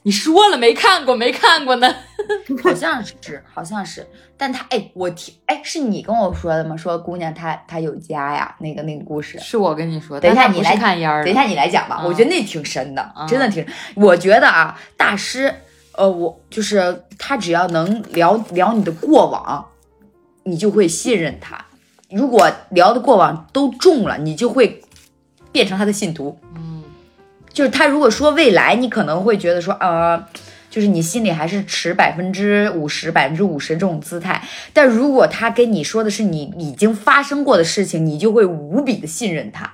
[0.07, 1.95] 你说了没看过没看过呢？
[2.63, 6.77] 好像是，好像是，但他哎，我听哎，是你跟我说的吗？
[6.77, 9.37] 说姑娘她她有家呀，那个那个故事。
[9.39, 13.65] 是我跟你说，等一下你来看烟儿，等一下你来讲吧，嗯我觉得那挺深的，嗯真的挺。
[13.95, 15.53] 我觉得啊，大师，
[15.91, 19.67] 呃，我就是他只要能聊聊你的过往，
[20.43, 21.65] 你就会信任他。
[22.09, 24.81] 如果聊的过往都中了，你就会
[25.51, 26.39] 变成他的信徒。
[26.55, 26.76] 嗯，
[27.57, 30.23] 就是他如果说未来，你可能会觉得说，呃，
[30.69, 34.39] 就是你心里还是持百分之五十、百分之五十这种姿态。
[34.71, 39.73] 但如果他跟你说的是你已经发生过的事情，你就会无比的信任他。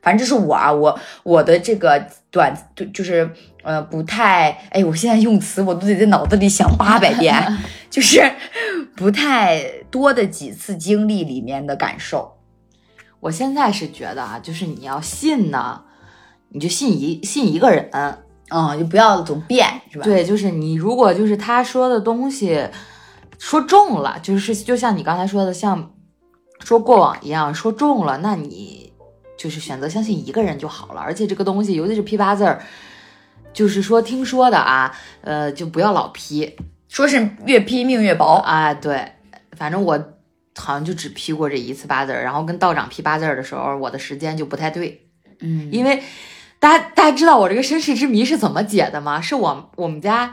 [0.00, 3.28] 反正这是我啊，我我的这个短就就是
[3.64, 7.34] 呃不太哎，我现在用词我都得在脑子里想八百遍，
[7.90, 8.22] 就是
[8.94, 12.36] 不太多的几次经历里面的感受。
[13.18, 15.82] 我现在是觉得啊，就是你要信呢，
[16.54, 17.90] 你就信一信一个人，
[18.48, 22.64] 嗯，就不要总变，是吧？，对，就是你如果就是他说的东西
[23.40, 25.92] 说中了，就是就像你刚才说的，像
[26.60, 28.92] 说过往一样，说中了，那你
[29.36, 31.00] 就是选择相信一个人就好了。
[31.00, 32.62] 而且这个东西，尤其是批八字儿，
[33.52, 36.54] 就是说听说的啊，呃，就不要老批
[36.88, 38.36] 说是越批命越薄。
[38.36, 38.72] 啊。
[38.72, 39.12] 对，
[39.56, 39.98] 反正我
[40.56, 45.08] 好像就只批过这一次八字儿，然后跟道长批八字儿的时候，我的时间就不太对。
[45.40, 46.00] 嗯，因为
[46.64, 49.20] 大家大家知道我这个身世之谜是怎么解的吗？
[49.20, 50.32] 是我我们家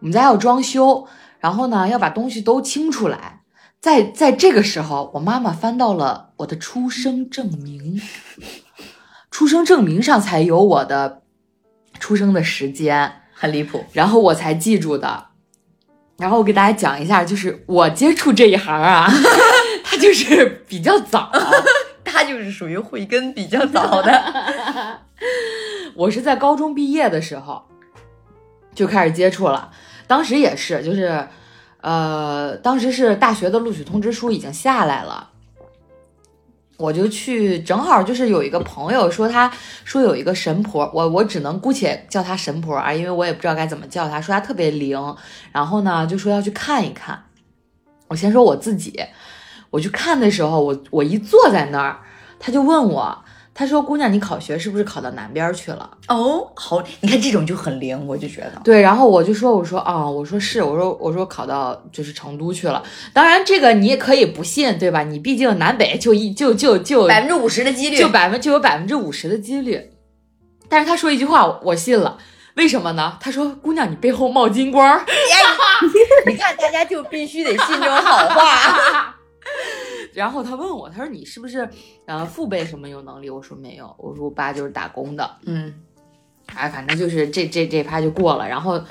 [0.00, 1.08] 我们家要装修，
[1.40, 3.40] 然后呢要把东西都清出来，
[3.80, 8.02] 在在这个时候，我妈妈翻到了我的出生证明，
[9.30, 11.22] 出生证明上才有我的
[11.98, 13.86] 出生的时间，很离谱。
[13.94, 15.28] 然后我才记住的。
[16.18, 19.10] 然后我给大家讲一下，就是我接触这一行啊，
[19.82, 21.32] 它就是比较早。
[22.12, 25.00] 他就是属于慧根比较早的。
[25.96, 27.62] 我是在高中毕业的时候
[28.74, 29.70] 就开始接触了，
[30.06, 31.26] 当时也是，就是，
[31.80, 35.30] 呃，当时是大学的录取通知书已经下来了，
[36.76, 39.50] 我就去，正好就是有一个朋友说他
[39.84, 45.16] 说有一个神婆，我我只能姑且叫她神婆啊，因为我也不知道该怎么叫她，说她特别灵，
[45.52, 47.24] 然后呢就说要去看一看。
[48.08, 49.04] 我先说我自己，
[49.72, 51.98] 我去看的时候，我我一坐在那儿，
[52.38, 58.52] 他就问我，他说：“姑娘，你考学是不是考到南边去了哦，好，你看这种就很灵，我就觉得？”。
[58.64, 62.82] 对，然后我就说：“我说啊、我说是，我说我说考到就是成都去了。
[63.12, 65.02] 当然，这个你也可以不信，对吧？
[65.02, 69.90] 你毕竟南北就一就就就百分之五十的几率，就百分就有百分之五十的几率。
[70.68, 72.18] 但是他说一句话，我我信了。
[72.56, 73.16] 为什么呢？
[73.18, 75.00] 他说：“姑娘，你背后冒金光。”
[76.26, 79.11] 你看大家就必须得信这种好话。
[80.14, 81.68] 然后他问我，他说你是不是
[82.06, 83.28] 呃父辈什么有能力？
[83.30, 85.36] 我说没有，我说我爸就是打工的。
[85.46, 85.74] 嗯，
[86.54, 88.48] 哎，反正就是这这这趴就过了。
[88.48, 88.82] 然后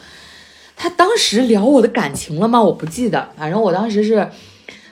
[0.76, 2.62] 他当时聊我的感情了吗？
[2.62, 4.30] 我不记得，反正我当时是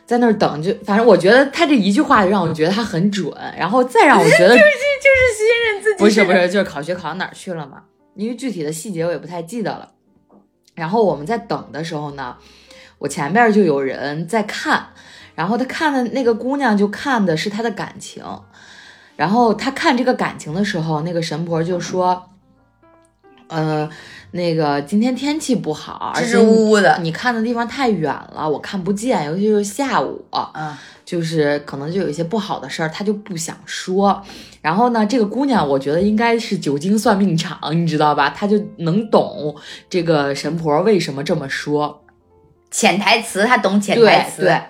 [0.05, 5.99] 在那儿等，就反正我觉得他这一句话就让我觉得他很准，然后再让我觉得 就是信任自己。
[5.99, 7.83] 不是不是，就是考学考到哪儿去了嘛？
[8.15, 9.91] 因为具体的细节我也不太记得了。
[10.75, 12.37] 然后我们在等的时候呢，
[12.97, 14.89] 我前面就有人在看，
[15.39, 18.21] 然后他看的那个姑娘就看的是他的感情，
[19.15, 22.29] 然后他看这个感情的时候，那个神婆就说，
[23.47, 23.89] 呃，
[24.31, 26.99] 那个今天天气不好，而支支吾吾的。
[27.01, 30.25] 你看的地方太远了，我看不见，尤其是下午。
[30.53, 30.75] 嗯，
[31.05, 34.21] 就是可能就有一些不好的事儿，他就不想说。
[34.61, 38.29] 然后呢，这个姑娘我觉得应该是久经算命场，你知道吧？
[38.31, 39.55] 她就能懂
[39.89, 42.03] 这个神婆为什么这么说。
[42.69, 44.41] 潜台词，她懂潜台词。
[44.41, 44.61] 对，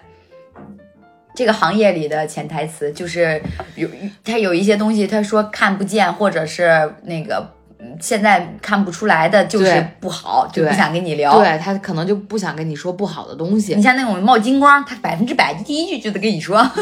[1.36, 3.42] 这个行业里的潜台词就是
[3.76, 3.88] 有
[4.24, 11.39] 他有一些东西，他说看不见，或者是那个嗯现在看不出来的，就是不好，就不想跟你聊。
[11.39, 13.82] 对他可能就不想跟你说不好的东西你。
[13.82, 16.65] 像那种冒金光，他百分之百第一句就得跟你说。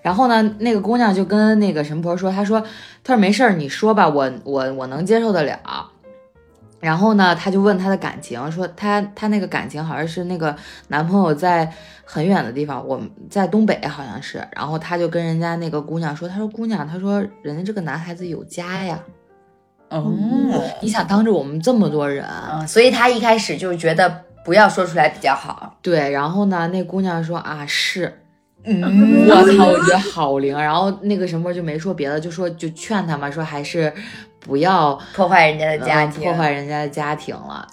[0.00, 2.60] 然后呢，那个姑娘就跟那个神婆说，她说，
[3.02, 5.90] 她说没事儿，你说吧，我我我能接受得了。
[6.80, 10.54] 然后呢，他就问他的感情，说他他那个感情好像是那个
[10.88, 11.70] 男朋友在
[12.04, 14.46] 很远的地方，我们在东北好像是。
[14.54, 19.00] 然后他就跟人家那个姑娘说，他说姑娘，他说人家这个男孩子有家呀，
[19.88, 20.12] 哦，
[20.82, 25.78] 你想当着我们这么多人，嗯，所以他一开始就觉得不要说出来比较好。
[25.82, 26.10] 对。
[26.10, 28.20] 然后呢，那姑娘说啊是。
[28.68, 30.52] 嗯，我操，我觉得好灵。
[30.52, 33.92] 然后那个什么就没说别的，就说就劝他嘛，说还是
[34.46, 37.66] 不要破坏人家的家庭，呃破坏人家的家庭了。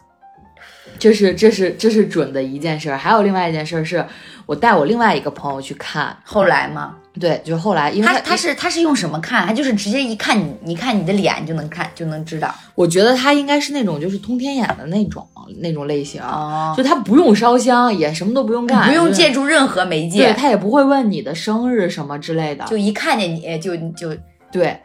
[0.99, 4.05] 这是这是这是准的一件事儿，还有另外一件事儿是，
[4.45, 9.45] 我带我另外一个朋友去看，后来吗，对，就后来因为他他是他是用什么看？
[9.45, 12.53] 他就是直接一看你，你看你的脸就能看就能知道。
[12.75, 15.27] 我觉得他应该是那种就是通天眼的那种
[15.59, 24.15] 那种类型，哦，就他不用烧香，也什么都不用干，不用借助任何媒对介，他也不会问你的生日什么之类的，就一看见你就就
[24.51, 24.79] 对。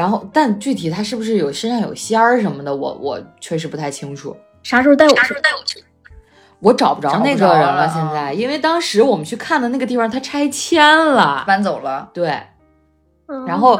[0.00, 4.34] 然后，但具体他是不是有身上有仙儿什么的，我我确实不太清楚。
[4.62, 5.14] 啥时候带我
[5.66, 5.84] 去？
[6.60, 11.44] 我找不着那找不着个人了，现在，因为当时我们去看的那个地方，他拆迁了。
[11.46, 12.08] 搬走了。
[12.14, 12.42] 对，
[13.26, 13.78] 嗯然后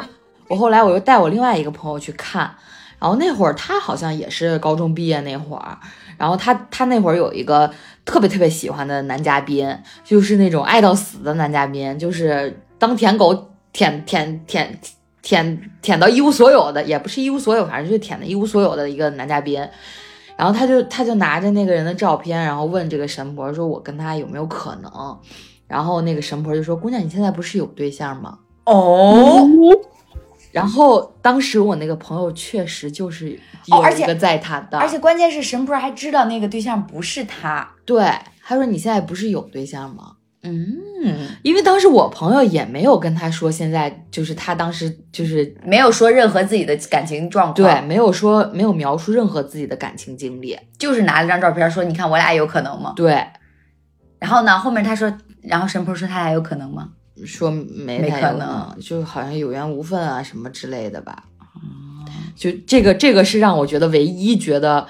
[0.49, 2.55] 我后来我又带我另外一个朋友去看，
[2.99, 5.79] 然后那会儿他好像也是高中毕业那会儿，
[6.19, 7.71] 然后他他那会儿有一个
[8.05, 19.61] 特别特别喜欢的男嘉宾，就是那种爱到死的男嘉宾，就是当舔狗舔舔舔舔舔舔到一无所有的，也不是一无所有，反正就是舔的一无所有的一个男嘉宾。
[20.37, 25.19] 然后他就他就拿着那个人的照片，然后问这个神婆说：“我跟他有没有可能？”
[25.69, 29.47] 然后那个神婆就说：“姑娘，你现在不是有对象吗？”哦，
[30.51, 37.69] 然后当时我那个朋友确实就是有一个在谈的，而且关键是神婆还知道那个对象不是他。
[37.85, 38.03] 对
[38.43, 40.13] 他说你现在不是有对象吗？
[40.43, 52.95] 嗯，因为当时我朋友也没有跟他说，现在就是他当时就是没有说任何自己的感情状况，对，，没有说没有描述任何自己的感情经历，就是拿了张照片说，你看我俩有可能吗？
[52.97, 53.23] 对，
[54.19, 56.89] 然后呢，后面他说，然后神婆说他俩有可能吗？
[57.27, 61.25] 说没没可能就好像有缘无分啊什么之类的吧。
[61.39, 61.59] 哦
[62.35, 64.87] 就这个这个是让我觉得唯一觉得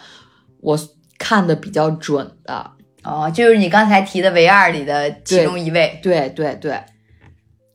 [0.60, 0.78] 我
[1.18, 2.70] 看的比较准的。
[3.02, 5.98] 哦，就是你刚才提的唯二里的其中一位。
[6.02, 6.78] 对对对，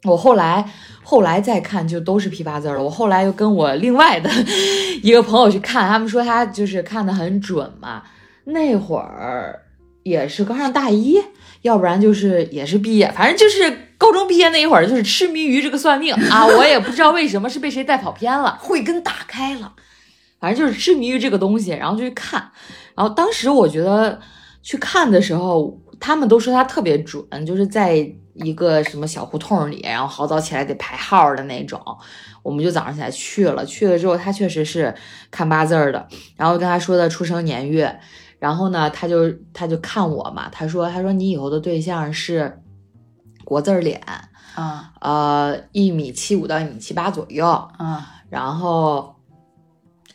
[0.04, 0.64] 我后来
[1.04, 2.82] 后来再看就都是批八字了。
[2.82, 4.30] 我后来又跟我另外的
[5.02, 8.04] 一个朋友去看，他们说他就是看的很准嘛。
[8.46, 9.60] 那会儿
[10.04, 11.20] 也是刚上大一，
[11.64, 16.46] 要不然就是也是毕业，反正就是高中毕业那一会儿，就是痴迷于这个算命 啊。
[16.46, 19.74] 我也不知道为什么是被谁带跑偏了，慧根打开了，
[20.40, 22.52] 反正就是痴迷于这个东西，然后就去看。
[22.96, 24.22] 然后当时我觉得
[24.66, 27.96] 去看的时候，他们都说他特别准，就是在
[28.34, 31.80] 一个什么小胡同里，然后好早起来得排号的那种。
[32.42, 34.94] 我们就早上起来去了，去了之后他确实是
[35.30, 38.00] 看八字的，然后跟他说的出生年月，
[38.40, 42.60] 然后呢，他就他就看我嘛，他说他说你以后的对象是
[43.44, 44.02] 国字脸，
[44.56, 49.16] 啊呃，一米七五到一米七八左右，啊然后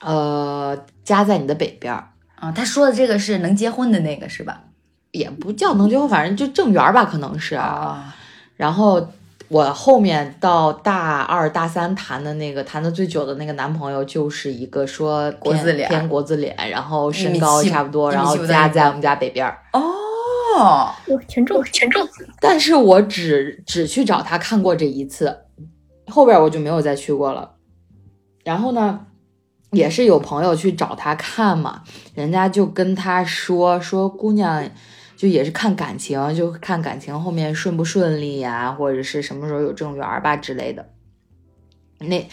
[0.00, 2.09] 呃家在你的北边儿。
[2.40, 2.50] 啊！
[2.50, 4.64] 他说的这个是能结婚的那个是吧？
[5.12, 7.54] 也不叫能结婚，反正就正缘儿吧，可能是。
[7.54, 8.14] 啊，
[8.56, 9.08] 然后
[9.48, 19.58] 我后面到大二、大三谈的那个谈的最久的那个男朋友，就是一个说国字脸偏国字脸，然后身高差不多，然后家在我们家北边儿。
[19.72, 22.08] 哦，我全中全中，
[22.40, 25.36] 但是我只只去找他看过这一次，
[26.06, 27.52] 后边我就没有再去过了。
[28.44, 29.06] 然后呢，
[29.72, 31.82] 也是有朋友去找他看嘛，
[32.14, 34.68] 人家就跟他说说姑娘，
[35.16, 40.88] 就也是看感情，就看感情后面顺不顺利呀、或者是什么时候有正缘儿吧之类的。
[41.98, 42.28] 那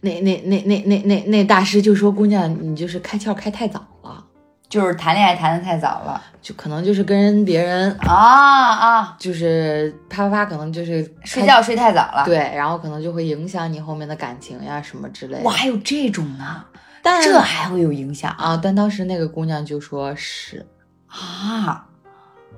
[0.00, 4.24] 那那那那那那那大师就说姑娘，你就是开窍开太早了，
[4.68, 9.16] 就是谈恋爱谈的太早了就可能就是跟别人啊啊！
[9.18, 15.42] 就是啪啪啪，可能就是睡觉睡太早了，，对，然后可能就会影响你后面的感情呀什么之类的。
[15.42, 16.64] 哇，还有这种呢，
[17.06, 20.66] 但这还会有影响啊，但当时那个姑娘就说是，
[21.06, 21.86] 啊？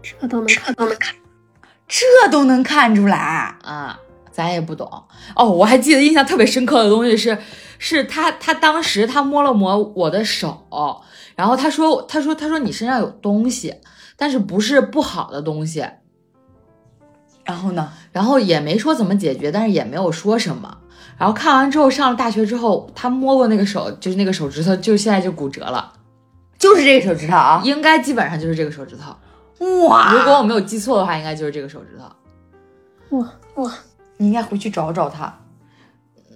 [0.02, 1.14] 这都能看，都能看。
[1.86, 3.18] 这都能看出来。
[3.62, 4.00] 啊，
[4.32, 4.90] 咱也不懂
[5.36, 5.50] 哦。
[5.50, 7.36] 我还记得印象特别深刻的东西是，
[7.78, 10.66] 是他他当时他摸了摸我的手，
[11.36, 13.74] 然后他说他说他说你身上有东西，
[14.16, 15.86] 但是不是不好的东西，
[17.44, 17.92] 然后呢？
[18.12, 20.78] 然后也没说怎么解决，但是也没有说什么。
[21.18, 25.92] 然后看完之后，上了大学之后，他摸过那个手，就是那个手指头，就现在就骨折了，
[26.58, 27.60] 就是这个手指头啊！
[27.64, 29.14] 应该基本上就是这个手指头。
[29.88, 33.18] 哇，如果我没有记错的话，应该就是这个手指头。
[33.18, 33.74] 哇哇！
[34.18, 35.36] 你应该回去找找他。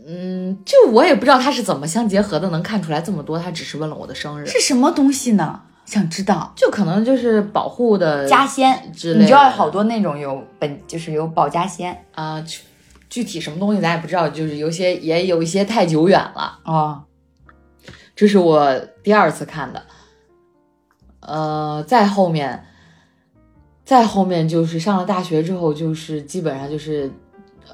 [0.05, 3.39] 嗯，就我也不知道他是怎么相结合的，能看出来这么多。
[3.39, 5.61] 他只是问了我的生日，是什么东西呢？
[5.85, 6.53] 想知道。
[6.57, 12.62] 就可能就是保护的家仙之类的你知道好多那种有本就是有保家仙啊、具
[13.12, 16.60] 具体什么东西咱也不知道，就是有些也有一些太久远了。
[16.64, 17.04] 啊。
[18.16, 19.84] 这是我第二次看的，
[21.20, 22.64] 呃，再后面，
[23.84, 27.10] 再后面就是上了大学之后，就是基本上就是，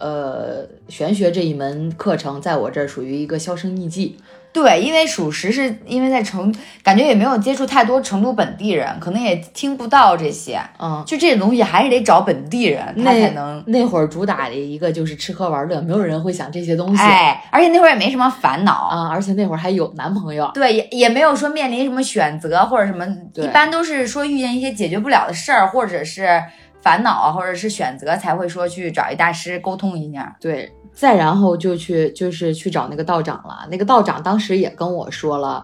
[0.00, 4.16] 呃，玄学这一门课程在我这儿属于一个销声匿迹。
[4.52, 10.60] 对，因为属实是因为在成，感觉也没有接触太多成都本地人，可能也听不到这些。
[10.80, 13.62] 嗯，就这种东西还是得找本地人，他才能。
[13.66, 17.02] 那会儿主打的一个就是吃喝玩乐，没有人会想这些东西。
[17.02, 18.72] 哎，而且那会儿也没什么烦恼。
[18.72, 20.50] 啊，而且那会儿还有男朋友。
[20.54, 26.42] 对，也也没有说面临什么选择或者什么，对一般都是说遇见一些解决不了的事儿，或者是
[26.88, 30.34] 烦恼啊，或者是选择，才会说去找一大师沟通一下。
[30.40, 33.68] 对，再然后就去就是去找那个道长了。
[33.70, 35.62] 那个道长当时也跟我说了，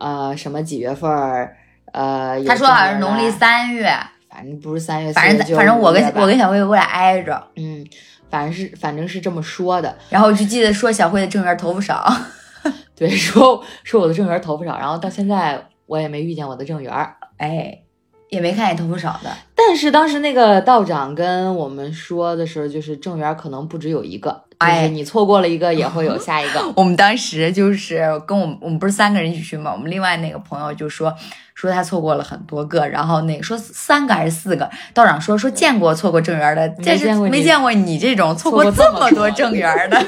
[0.00, 1.56] 呃，什么几月份儿，
[1.92, 3.88] 呃，他说好像是农历，三月，
[4.28, 7.86] 反正不是三月，反正反正我跟5月吧我跟小慧我俩挨着，嗯，
[8.28, 9.96] 反正是反正是这么说的。
[10.10, 12.12] 然后我就记得说小慧的正缘头发少，
[12.96, 17.14] 对，说说我的正缘头发少，然后到现在我也没遇见我的正缘儿。
[17.36, 17.82] 哎，
[18.28, 19.30] 也没看见头发少的。
[19.54, 26.60] 但是当时那个道长跟我们说的时候，就是正缘可能不只有一个，就哎是你错过了一个，也会有下一个。
[26.76, 31.12] 我们当时就是跟我们我们不是三个人一起去嘛，我们另外那个朋友就说
[31.54, 40.00] 说他错过了很多个，然后那个说三个还是四个，道长说说见过错过正缘的，没但是见过你没见过你这种错错过过这么多正缘的。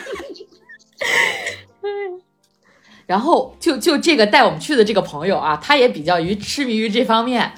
[3.06, 7.50] 然后就就这个带我们去的这个朋友啊，他也比较于痴迷于这方面。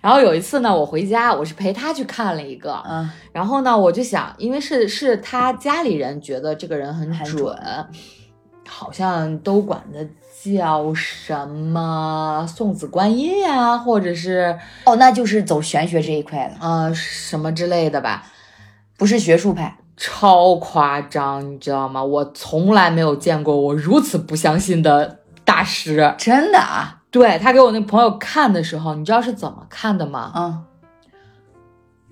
[0.00, 7.86] 然后有一次呢，我回家，我是陪他去看了一个，嗯，然后呢，我就想，因为是是他家里人觉得这个人很很准，准
[8.68, 10.00] 好像都管他
[10.42, 18.24] 叫什么送子观音呀，或者是哦，那就是走玄学这一块的，呃什么之类的吧，
[18.96, 19.78] 不是学术派。
[20.00, 22.04] 超夸张，你知道吗？
[22.04, 26.14] 我从来没有见过我如此不相信的大师。
[26.16, 30.32] 真的啊，对他给我那朋友看的时候，你知道是怎么看的吗？
[30.34, 30.64] 嗯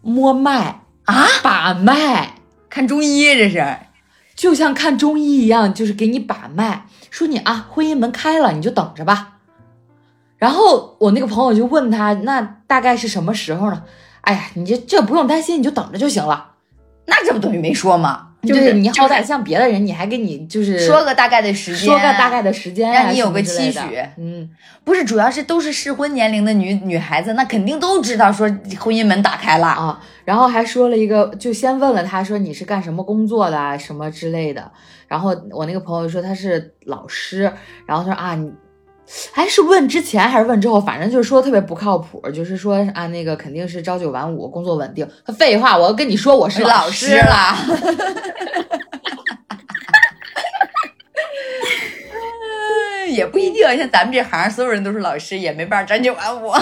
[0.03, 2.37] 摸脉啊，把脉，
[2.71, 3.79] 看中医这是。
[4.37, 9.39] 就像看中医一样，就是给你把脉，说你啊婚姻门开了，你就等着吧。
[10.37, 13.83] 然后我那个朋友就问他，那大概是什么时候呢？
[14.21, 16.53] 哎呀，你这这不用担心，你就等着就行了。
[17.07, 18.29] 那这不等于没说吗？
[18.47, 23.79] 就是你好歹像别的人，你还给你就是说个大概的时间，说个大概的时间呀、让你有个期许
[24.19, 24.49] 嗯，
[24.85, 29.67] 不是，主要是都是适婚年龄的女女孩子，那肯定都知道说婚姻门打开了。
[29.67, 34.71] 啊，然后还说了一个，就先问了他说你是干什么工作的啊，什么之类的。
[35.09, 37.53] 然后我那个朋友说他是老师，
[37.87, 38.37] 然后他说啊
[39.07, 39.13] 你。
[39.33, 45.09] 还是问之前还是问之后，反正就是说特别不靠谱，就是说啊那个肯定是朝九晚五，工作稳定。
[45.39, 47.57] 废话，我要跟你说我是老师师啦，
[53.09, 56.51] 也不一定，像咱们这行，所有人都是老师，也没办法朝九晚五。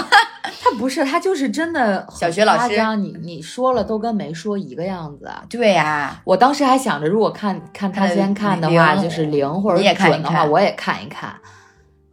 [0.61, 5.29] 他不是，他就是真的小学老师你你说了都跟没说一个样子。
[5.49, 11.35] 对呀、我当时还想着，如果看看他先看的话，就是零或者你也看的话，看我也看一看。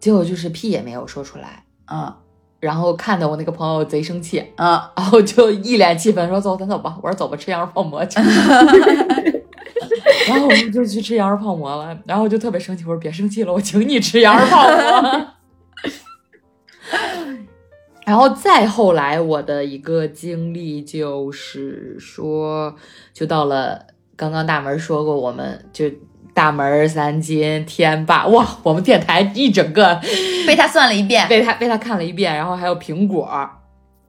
[0.02, 2.12] 结果就是屁也没有说出来，嗯
[2.58, 8.20] 然后看的我那个朋友贼生气，嗯，然后就一脸气愤说：“走，咱走吧。”我说：“走吧，吃羊肉泡馍去。
[10.28, 15.26] ”然后我们就去吃羊肉泡馍了，然后我就特别生气，我说：“别生气了，我请你吃羊肉泡馍。
[18.04, 22.74] ”然后再后来，我的一个经历就是说，
[23.12, 23.86] 就到了
[24.16, 25.90] 刚刚大门说过，我们就
[26.34, 30.00] 大门三金天霸，哇，我们电台一整个
[30.46, 33.28] 被他算了一遍，被他被他看了一遍，然后还有苹果，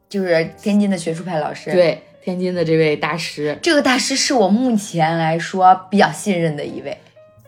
[0.08, 6.98] 就是天津的学术派老师。，对天津的这位大师，这个大师是我目前来说比较信任的一位。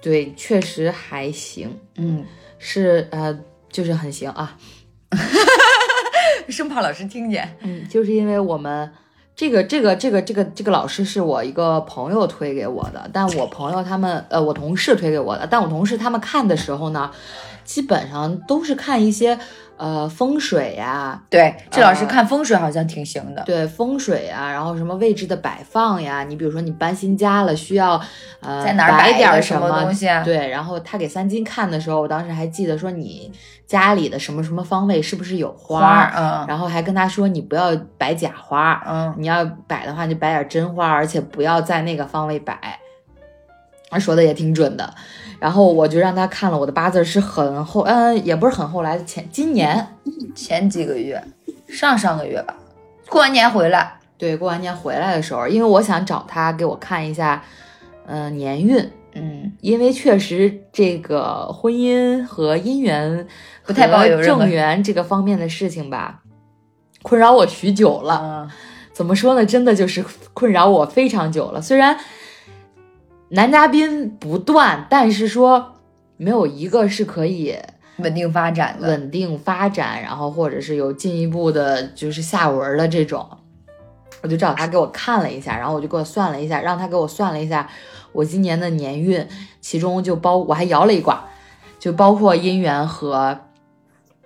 [0.02, 2.26] 对，确实还行，嗯，
[2.60, 3.40] 是呃，
[3.72, 4.58] 就是很行啊，
[6.50, 7.58] 生怕老师听见。
[7.62, 8.92] 嗯，就是因为我们
[9.36, 17.12] 这个这个这个这个这个老师是我一个朋友推给我的，但我朋友他们呃我同事推给我的，但我同事他们看的时候呢，
[17.66, 19.38] 基本上都是看一些
[19.76, 23.44] 呃风水呀、对，这老师呃看风水好像挺行的。
[23.44, 28.00] 对风水啊，然后什么位置的摆放呀，你比如说你搬新家了，需要
[28.40, 33.32] 呃在哪儿摆摆点什么么东西啊对，然后他给三金看的时候，我当时还记得说你
[33.66, 42.80] 家里的什么什么方位是不是有花嗯然后还跟他说你不要摆假花，嗯，你要摆的话，你就摆点真花，而且不要在那个方位摆。
[43.88, 44.94] 他说的也挺准的，
[45.40, 49.88] 然后我就让他看了我的八字是很后，嗯，也不是很后来，前今年
[50.34, 51.24] 前几个月，
[51.68, 52.56] 上上个月吧，
[53.10, 57.44] 过完年回来，对过完年回来的时候，因为我想找他给我看一下，
[58.08, 63.28] 嗯、年运，嗯，因为确实这个婚姻和姻缘
[63.66, 66.22] 不太抱有正缘这个方面的事情吧，
[67.02, 68.22] 困扰我许久了。
[68.24, 68.50] 嗯，
[68.94, 69.46] 怎么说呢？
[69.46, 71.62] 真的就是困扰我非常久了。
[71.62, 71.98] 虽然
[73.30, 75.74] 男嘉宾不断，但是说
[76.18, 77.56] 没有一个是可以
[77.98, 83.28] 稳定发展的，稳定发展，然后或者是有进一步的，就是下文的这种。
[84.22, 87.70] 我就找他给我看了一下，然后我就给我算了一下，让他给我算了一下
[88.12, 89.28] 我今年的年运，
[89.62, 91.26] 其中就包我还摇了一卦，
[91.78, 93.38] 就包括姻缘和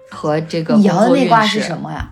[0.09, 2.11] 和这个你摇的那卦是什么呀？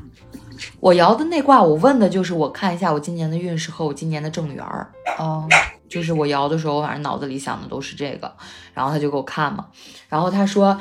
[0.80, 4.92] 我摇的那卦，我问的就是我看一下我今年的运势和我今年的正缘儿。
[5.18, 5.48] 哦，
[5.90, 8.32] 就是我摇的时候，我反正脑子里想的都是这个，
[8.74, 9.68] 然后他就给我看嘛，
[10.10, 10.80] 然后他说，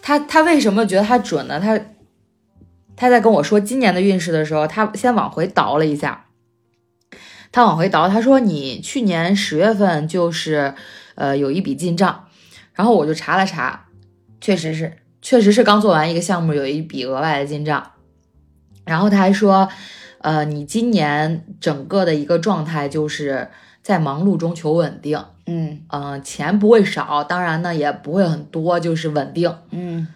[0.00, 1.60] 他他为什么觉得他准呢？
[1.60, 1.78] 他
[2.96, 6.26] 他在跟我说今年的运势的时候，他先往回倒了一下，
[7.50, 10.74] 他往回倒，他说你去年十月份就是
[11.16, 12.28] 呃有一笔进账，
[12.72, 13.86] 然后我就查了查，
[14.40, 17.90] 确实是，确实是刚做完一个项目，有一笔额外的进账。
[18.84, 19.68] 然后他还说，
[20.18, 23.48] 呃，你今年整个的一个状态就是
[23.84, 29.54] 在忙碌中求稳定，嗯嗯、钱不会少，当然呢也不会很多，就是稳定。
[29.72, 30.08] 嗯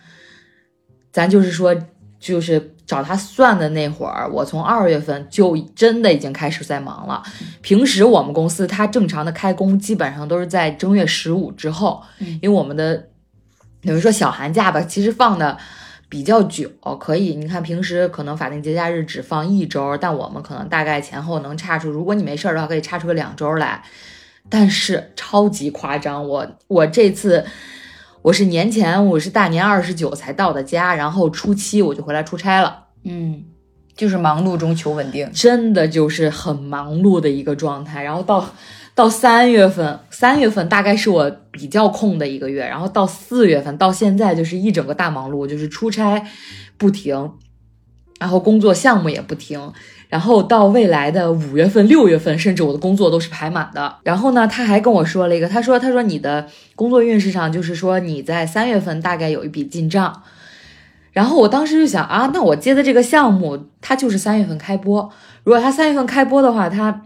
[1.13, 1.77] 咱就是说，
[2.19, 7.23] 就是找他算的那会儿，我从二月份就真的已经开始在忙了。
[7.61, 13.09] 平时我们公司他正常的开工基本上都是在正月十五之后，嗯因为我们的
[13.83, 15.59] 有人说小寒假吧，其实放的
[16.09, 23.83] 比较久，可以你看平时可能法定节假日只放一周，但我们可能大概前后能差出，如果你没事儿的话，可以差出个两周来。
[24.49, 27.45] 但是超级夸张，我我这次
[28.23, 32.87] 我是年前我是大年二十九才到的家，然后初七我就回来出差了。
[33.05, 33.45] 嗯，
[33.95, 35.31] 就是忙碌中求稳定。
[35.33, 38.03] 真的就是很忙碌的一个状态。
[38.03, 38.49] 然后到
[38.99, 46.21] 到三月份，三月份大概是我比较空的一个月，然后到四月份到现在就是一整个大忙碌，就是出差
[46.77, 47.31] 不停，
[48.19, 49.73] 然后工作项目也不停。
[50.09, 53.99] 然后到未来的五月份、六月份，甚至我的工作都是排满的。
[54.03, 60.25] 然后呢，他还跟我说了一个，他说：“他说你的工作运势上，就是说你在三月份大概有一笔进账，
[61.13, 65.09] 然后我当时就想啊，那我接的这个项目，它就是三月份开播。
[65.45, 67.03] 如果它三月份开播的话，它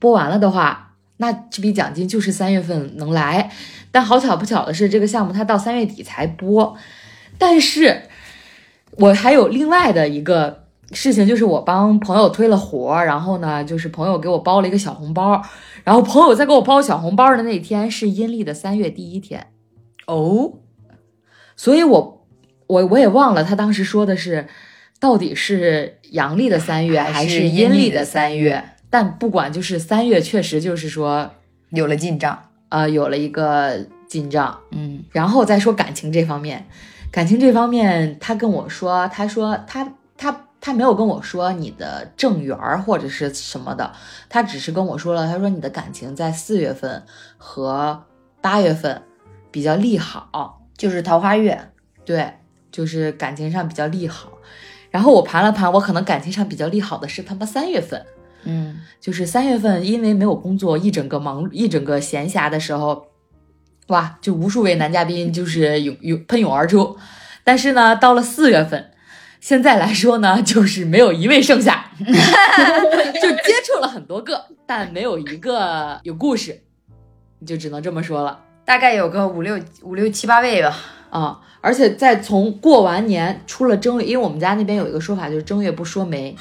[0.00, 0.85] 播完了的话，
[1.18, 3.50] 那这笔奖金就是三月份能来。
[3.90, 6.76] 但好巧不巧的是，这个项目它到三月底才播。
[7.38, 8.02] 但是
[8.92, 15.42] 我还有另外的一个事情，就是我帮朋友推了活，然后呢，就是朋友给我包了一个小红包，
[15.84, 19.48] 然后朋友在给我包小红包的那天是阴历的三月第一天。
[20.06, 20.52] 哦，
[21.56, 22.26] 所以我
[22.66, 24.46] 我我也忘了他当时说的是
[25.00, 31.30] 到底是阳历的三月还还是是阴历的三月，但不管就是三月确实就是说
[31.70, 32.42] 有了进账。
[32.68, 36.66] 呃有了一个进账，嗯然后再说感情这方面，
[37.12, 43.92] 感情这方面他跟我说，他说他他他没有跟我说你的正缘儿或者是什么的，
[44.28, 47.04] 他只是跟我说了，他说你的感情在四月份
[47.38, 48.02] 和
[48.40, 49.00] 八月份
[49.52, 50.60] 比较利好。
[50.76, 51.70] 就是桃花月。
[52.04, 52.34] 对，
[52.72, 54.32] 就是感情上比较利好。
[54.90, 58.04] 然后我盘了盘，我可能感情上比较利好的是他妈三月份，
[58.46, 63.08] 嗯就是三月份，因为没有工作，一整个忙，一整个闲暇的时候，
[63.88, 66.96] 哇，就无数位男嘉宾就是涌涌喷涌而出。
[67.44, 68.90] 但是呢，到了四月份，
[69.40, 71.90] 现在来说呢，就是没有一位剩下，
[73.20, 76.62] 就接触了很多个，但没有一个有故事，
[77.38, 78.40] 你就只能这么说了。
[78.64, 80.76] 大概有个五六五六七八位吧。
[81.08, 86.36] 啊、而且在从过完年出了正月，因为我们家那边有一个说法，就是正月不说媒。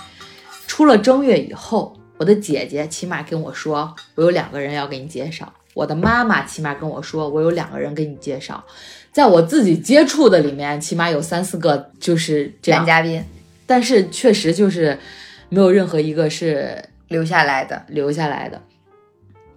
[0.76, 8.62] 出了正月以后，我的姐姐起码跟我说，我有两个人要给你介绍；我的妈妈起码跟我说，我有两个人给你介绍。
[9.14, 13.24] 在我自己接触的里面，起码有三四个就是这样男，嘉宾。
[13.66, 15.00] 但是确实就是
[15.48, 18.62] 没有任何一个是留下来的，留下来的。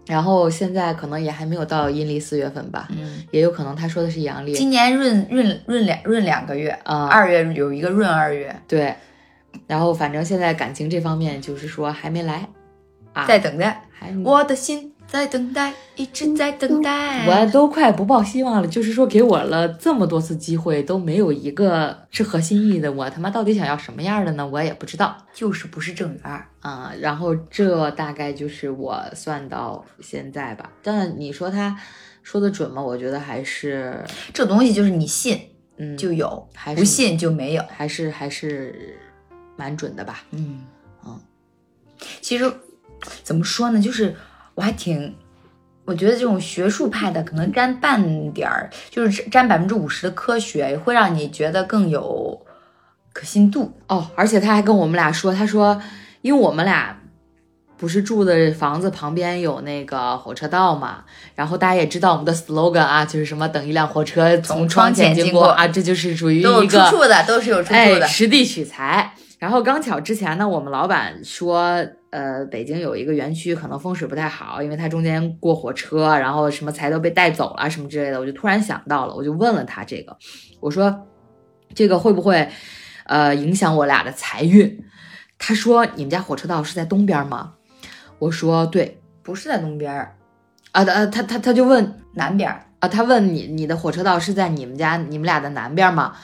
[0.06, 4.54] 然后现在可能也还没有到阴历四月份吧，嗯，也有可能他说的是阳历。
[4.54, 8.94] 今年闰闰闰两闰两个月，啊、二月有一个闰二月，对，
[9.66, 12.48] 然后反正现在感情这方面就是说还没来
[13.12, 17.26] 啊，在等待，还我的心在等待，一直在等待。
[17.26, 24.46] 我都快不抱希望了，就是说给我了这么多次机会，都没有一个是合心意的，我他妈到底想要什么样的呢？
[24.46, 31.74] 我也不知道就是不是正缘儿，啊、然后这大概就是我算到现在吧，但你说他
[32.22, 32.82] 说的准吗？
[32.82, 35.40] 我觉得还是，这东西就是你信
[35.78, 37.62] 嗯，就有，还不信就没有。
[37.70, 38.98] 还是还是
[39.58, 40.22] 蛮准的吧。
[40.30, 40.64] 嗯
[41.04, 41.20] 嗯，
[42.20, 42.50] 其实
[43.22, 44.14] 怎么说呢，就是
[44.54, 45.14] 我还挺，
[45.84, 52.40] 我觉得这种学术派的可能沾半点儿，就是沾百分之五十的科学，会让你觉得更有
[53.12, 53.72] 可信度。
[53.88, 55.82] 哦，而且他还跟我们俩说，他说，
[56.22, 56.96] 因为我们俩
[57.76, 61.04] 不是住的房子旁边有那个火车道嘛，
[61.36, 68.06] 然后大家也知道我们的 slogan 啊，就是什么等一辆火车从窗前经过啊，这就是属于都有一个出处的，都是有出处哎的。
[68.06, 69.14] 实地取材。
[69.38, 78.18] 然后刚巧之前呢，我们老板说，呃，北京有一个园区可能风水不太好，因为它中间过火车，然后什么财都被带走了什么之类的。
[78.18, 80.16] 我就突然想到了，我就问了他这个，
[80.60, 81.06] 我说
[81.72, 82.48] 这个会不会
[83.04, 84.84] 呃影响我俩的财运？
[85.38, 87.54] 他说你们家火车道是在东边吗？
[88.18, 89.94] 我说对不是在东边，
[90.72, 92.64] 啊，他他他他就问南边。
[92.80, 96.14] 啊，他问你你的火车道是在你们家你们俩的南边吗？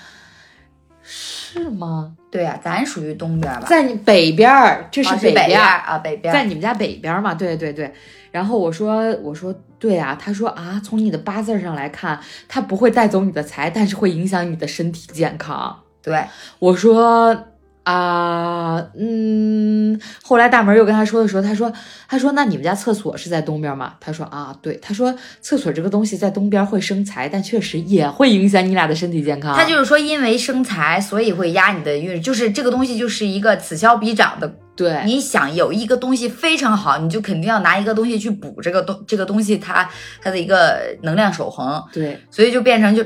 [1.62, 2.12] 是吗？
[2.30, 3.66] 对呀、咱属于东边吧？
[3.66, 6.32] 在你北边儿，这啊是北边啊，北边。
[6.34, 7.32] 在你们家北边嘛？
[7.32, 7.92] 对对对。
[8.32, 15.78] 然后我说我说对啊，他说啊，从你的八字上来看，他不会带走你的财，但是会影响你的身体健康。
[16.02, 16.24] 对，
[16.59, 17.46] 我说
[17.85, 20.01] 啊，嗯。
[20.22, 21.72] 后来大门又跟他说的时候，他说
[22.09, 23.95] 他说那你们家厕所是在东边吗？
[24.01, 24.76] 他说啊，对。
[24.82, 29.57] 他说厕所这个东西在东边会生财，但确实也会影响你俩的身体健康。
[29.57, 34.53] 他就是说，因为生财，所以会压你的运，就是这个东西就是一个此消彼长的。
[34.76, 39.89] 对你想有一个东西非常好，你就肯定要拿一个东西去补这个东这个东西它
[40.20, 43.05] 它的一个能量守恒，对所以就变成就，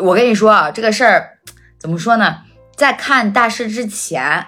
[0.00, 1.30] 我跟你说啊，这个事儿
[1.80, 2.36] 怎么说呢？
[2.80, 4.46] 在看大师之前，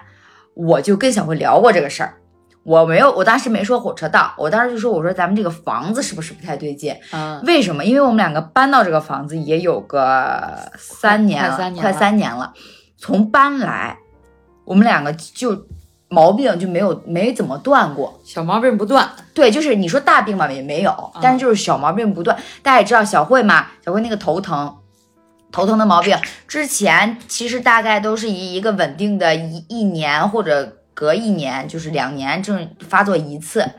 [0.55, 2.15] 我就跟小慧聊过这个事儿。
[2.63, 6.97] 我没有，我当时没说火车道，我当时就说，我说咱们这个房子是不是不太对劲？
[7.11, 7.85] 啊，为什么？
[7.85, 12.55] 因为我们两个搬到这个房子也有个三年了，快快三年了三年了。
[12.97, 13.99] 从搬来，
[14.65, 15.67] 我们两个就
[16.09, 18.19] 毛病就没有没怎么断过。
[18.25, 19.11] 小毛病不断。
[19.35, 22.35] 对，就是你说大病吧也没有，但是就是小毛病不断。
[22.63, 24.75] 大家也知道小慧嘛，小慧那个头疼，
[25.53, 26.17] 头疼的毛病，
[26.49, 33.71] 之前其实大概都是以一个稳定的一一年或者隔一年，就是两年正发作一次。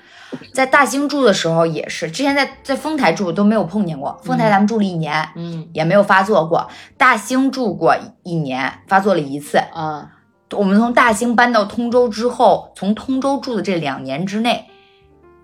[0.53, 6.69] 在大兴住的时候也是，之前在在丰台住都没有碰见过，丰台咱们住了一年，嗯也没有发作过。
[6.97, 9.57] 大兴住过一年，发作了一次。
[9.57, 10.09] 啊
[10.55, 14.67] 我们从大兴搬到通州之后，从通州住的这两年之内，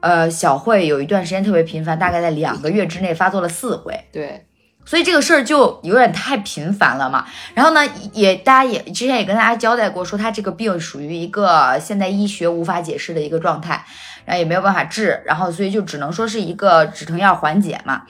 [0.02, 4.46] 呃，小慧有一段时间特别频繁，大概在两个月之内发作了四回，对，
[4.90, 7.24] 所以这个事儿就有点太频繁了嘛。
[7.54, 7.82] 然后呢，
[8.12, 13.86] 也大家也之前也跟大家交代过，说他这个病属于一个现代医学无法解释的一个状态，
[14.26, 18.02] 然后也没有办法治，然后所以就只能说是一个止疼药缓解嘛。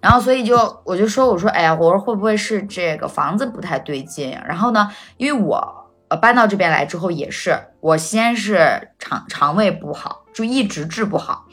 [0.00, 4.36] 然后所以就我就说我说哎呀，我说会不会是这个房子不太对劲？
[4.44, 5.84] 然后呢，因为我。
[6.08, 11.46] 呃，搬到这边来之后也是，我先是肠肠胃不好，就一直治不好，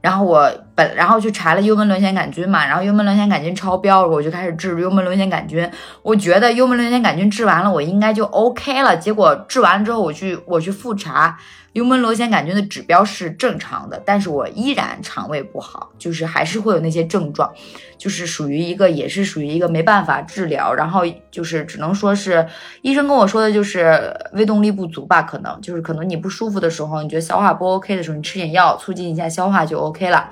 [0.00, 5.68] 然后我本然后去查了幽门螺旋杆菌嘛，然后幽门螺旋杆菌超标，我就开始治幽门螺旋杆菌。
[6.02, 8.96] 我觉得幽门螺旋杆菌治完了，我应该就 OK 了。
[8.96, 11.36] 结果治完之后，我去我去复查，
[11.74, 17.52] 幽门螺旋杆菌的指标是正常的，但是我依然肠胃不好，就是还是会有那些症状，
[17.96, 22.46] 就是属于一个也是属于一个没办法治疗，然后就是只能说是
[22.82, 30.30] 医生跟我说的就是胃动力不足吧，可能就是可能你不舒服的时候，你觉得消化不 OK 的时候，你吃点药促进一下消化就 OK 了。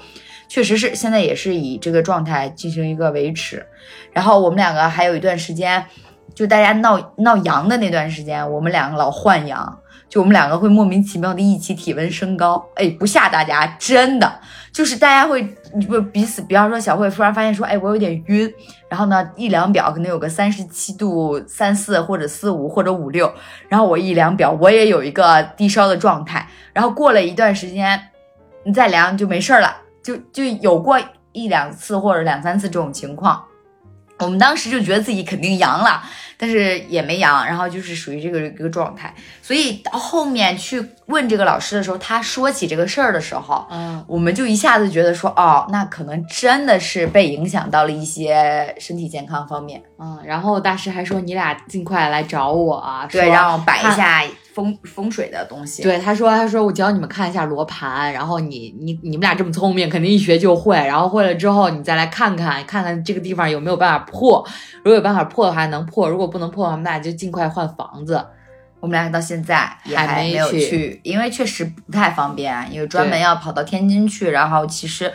[0.49, 3.67] 确实是现在也是以这个状态进行一个维持，
[4.13, 5.85] 然后我们两个还有一段时间，
[6.37, 14.41] 就大家闹闹阳的那段时间，我们两个老换阳，就我们两个会莫名其妙的一起体温升高，哎，不吓大家，真的。
[14.73, 15.43] 就是大家会
[15.89, 18.53] 不彼此，比方说小慧突然发现说，哎，我有点晕，
[18.91, 23.33] 然后呢一量表可能有个三十七度三四或者四五或者五六，
[23.69, 27.99] 然后我一量表我也有一个低烧的状态，然后过了一段时间，
[28.65, 31.01] 你再量就没事了，就就有过
[31.33, 33.43] 一两次或者两三次这种情况。
[34.19, 36.03] 我们当时就觉得自己肯定阳了，
[36.37, 39.15] 但是也没阳，然后就是属于这个一个状态。
[39.43, 49.83] 所以到后面去问这个老师的时候，他说起这个事儿的时候，嗯，我们就一下子觉得说，哦，那可能真的是被影响到了一些身体健康方面。
[49.99, 54.23] 嗯，然后大师还说你俩尽快来找我啊，对，让我摆一下
[54.57, 55.83] 风风水的东西。
[55.83, 60.75] 对，他说，他说我教你们看一下罗盘，然后你你你们俩这么聪明，肯定一学就会。
[60.77, 64.43] 然后会了之后，你再来看看，看看这个地方有没有办法破。
[64.79, 68.25] 如果有办法破的话，能破；如果不能破的话，我们俩就尽快换房子。
[68.81, 75.13] 我们俩到现在也还还没有去去，因为确实不太方便，因为专门要跑到天津去，然后其实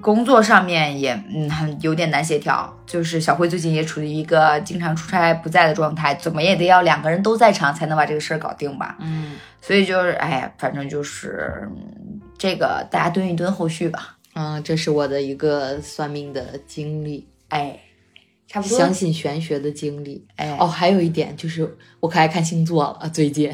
[0.00, 2.72] 工作上面也嗯很有点难协调。
[2.86, 8.96] 就是小慧最近也处于一个经常出差不在的状态，怎么也得要两个人都在场才能把这个事儿搞定吧。
[9.00, 14.16] 嗯所以就是哎呀，反正就是嗯这个大家蹲一蹲后续吧。
[14.34, 17.80] 嗯，这是我的一个算命的经历，哎，
[18.46, 18.78] 差不多。
[18.78, 20.26] 相信玄学的经历。
[20.36, 23.50] 哎哦，还有一点就是我可爱看星座了，最近。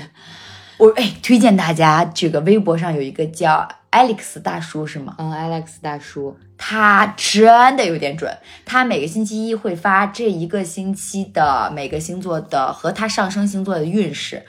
[0.78, 5.14] 我哎推荐大家这个微博上有一个叫 Alex 大叔是吗？
[5.18, 14.42] 嗯，Alex 大叔，他真的有点准，他每个星期一会发这一个星期的每个星座的和他上升星座的运势，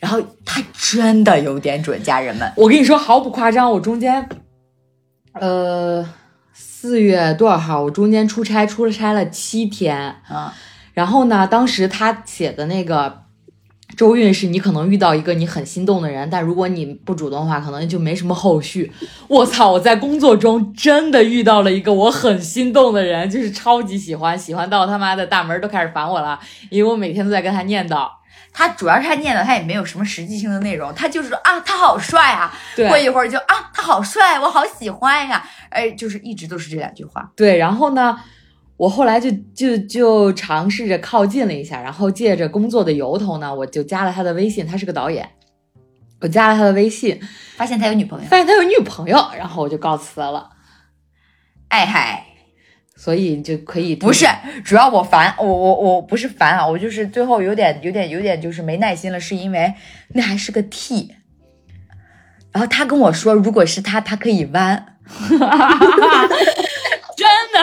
[0.00, 2.52] 然后他真的有点准，家人们。
[2.56, 4.28] 我跟你说毫不夸张，我中间，
[5.34, 6.04] 呃，
[6.52, 7.82] 四月多少号？
[7.82, 9.96] 我中间出差，出差了七天。
[10.26, 10.52] 啊，
[10.92, 13.22] 然后呢，当时他写的那个
[13.96, 18.92] 周运是你可能遇到一个你很心动的人，但如果你不主动的话，可能就没什么后续。
[19.26, 19.72] 我操！
[19.72, 26.38] 我在工作中真的遇到了一个我很心动的人，就是超级喜欢，喜欢到他妈的大门都开始烦我了，
[26.70, 28.08] 因为我每天都在跟他念叨。
[28.50, 37.30] 他主要是他念叨，他也没有什么实际性的内容，他就是说啊，他好帅啊，对过一会儿就啊，他好帅，我好喜欢呀，哎，就是一直都是这两句话。
[37.36, 38.18] 对，然后呢，
[38.78, 45.28] 我后来就就就尝试着靠近了一下，然后借着工作的由头呢，我就加了他的微信，他是个导演，
[46.20, 47.20] 我加了他的微信，
[47.56, 50.50] 发现他有女朋友，发现他有女朋友，然后我就告辞了，
[51.68, 52.24] 哎嗨，
[52.94, 54.26] 所以就可以不是，
[54.64, 59.74] 主要我烦，我我我不是烦啊，我就是最后有点有点有点就是没耐心了，是因为
[60.14, 61.16] 那还是个 T，
[62.52, 64.98] 然后他跟我说，如果是他，他可以弯，
[65.28, 65.38] 真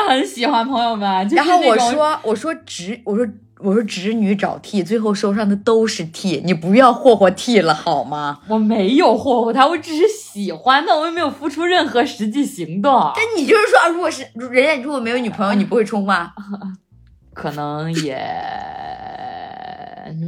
[0.01, 3.25] 的很喜欢朋友们，就是然后我说我说直我说
[3.59, 8.39] 我说直女找 T，最后受伤的都是 T，你不要霍霍 T 了好吗？
[8.47, 16.33] 我没有霍霍他，我只是喜欢他，我又没有付出任何实际行动，但你就是说，如果是人家如果没有女朋友，你不会冲吗？
[17.33, 18.15] 可能也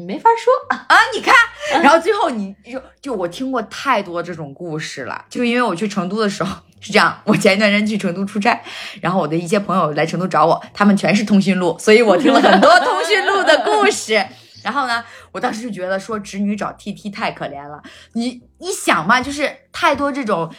[0.05, 0.51] 没法说。
[0.69, 1.33] 啊，你看，
[1.81, 8.61] 然后最后你就就我听过太多这种故事了，就因为我去成都的时候是这样，我前一段时间去成都出差，
[9.01, 14.25] 然后我的一些朋友来成都找我，他们全是通讯录，所以我听了很多通讯录的故事。
[14.63, 17.81] 然后呢，我当时就觉得说直女找 T T 太可怜了，
[18.13, 20.51] 你你想嘛，就是太多这种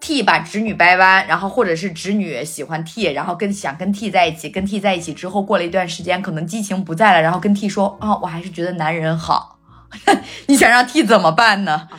[0.00, 9.58] T 把直女掰弯，然后或者是直女喜欢 T，然后跟想跟 T 在一起，跟 T 在一起之后过了一段时间，可能激情不在了，然后跟 T 说啊、我还是觉得男人好。
[10.46, 11.88] 你想让 T 怎么办呢？
[11.90, 11.96] 啊，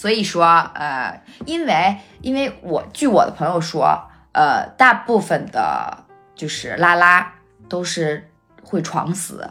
[0.00, 4.00] 所以说，呃，因为因为我据我的朋友说，
[4.32, 7.34] 呃，大部分的就是拉拉
[7.68, 8.30] 都是
[8.62, 9.50] 会床死，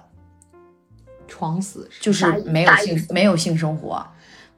[1.27, 4.07] 床死就是没有性没有性生活。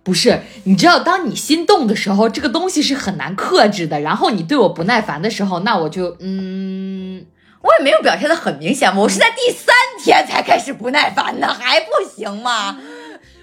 [0.02, 4.00] 不是，你知道，当你心动的时候，这个东西是很难克制的。
[4.00, 7.26] 然后你对我不耐烦的时候，那我就嗯，
[7.62, 12.78] 我也没有表现的很明显嘛，我是在第三天才开始不耐烦的，还不行吗？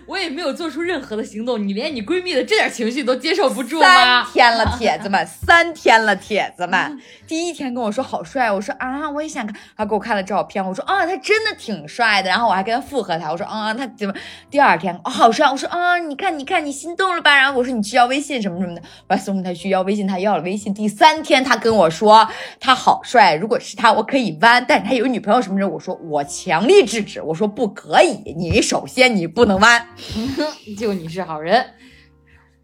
[0.09, 1.68] 我也没有做出任何的行动。
[1.68, 4.24] 你连你闺蜜的这点情绪都接受不住三？
[4.32, 6.98] 天了，铁子们，三天了，铁子们。
[7.26, 9.54] 第一天跟我说好帅，我说啊，我也想看。
[9.76, 12.30] 他给我看了照片，我说啊，他真的挺帅的。
[12.30, 14.14] 然后我还跟他附和他，我说啊，他怎么？
[14.50, 17.36] 第二天哦，好帅，我说啊，你看，你看，你心动了吧？
[17.36, 20.72] 然后我说你去要微信什么什么的，我还送他去要微信，他要了微信。
[20.72, 22.26] 第三天他跟我说
[22.59, 29.86] 他好帅，如果是他，我可以弯，但是他有女朋友什么的，我说我强力制止，我说不可以，你首先你不能弯。
[30.78, 31.74] 就你是好人，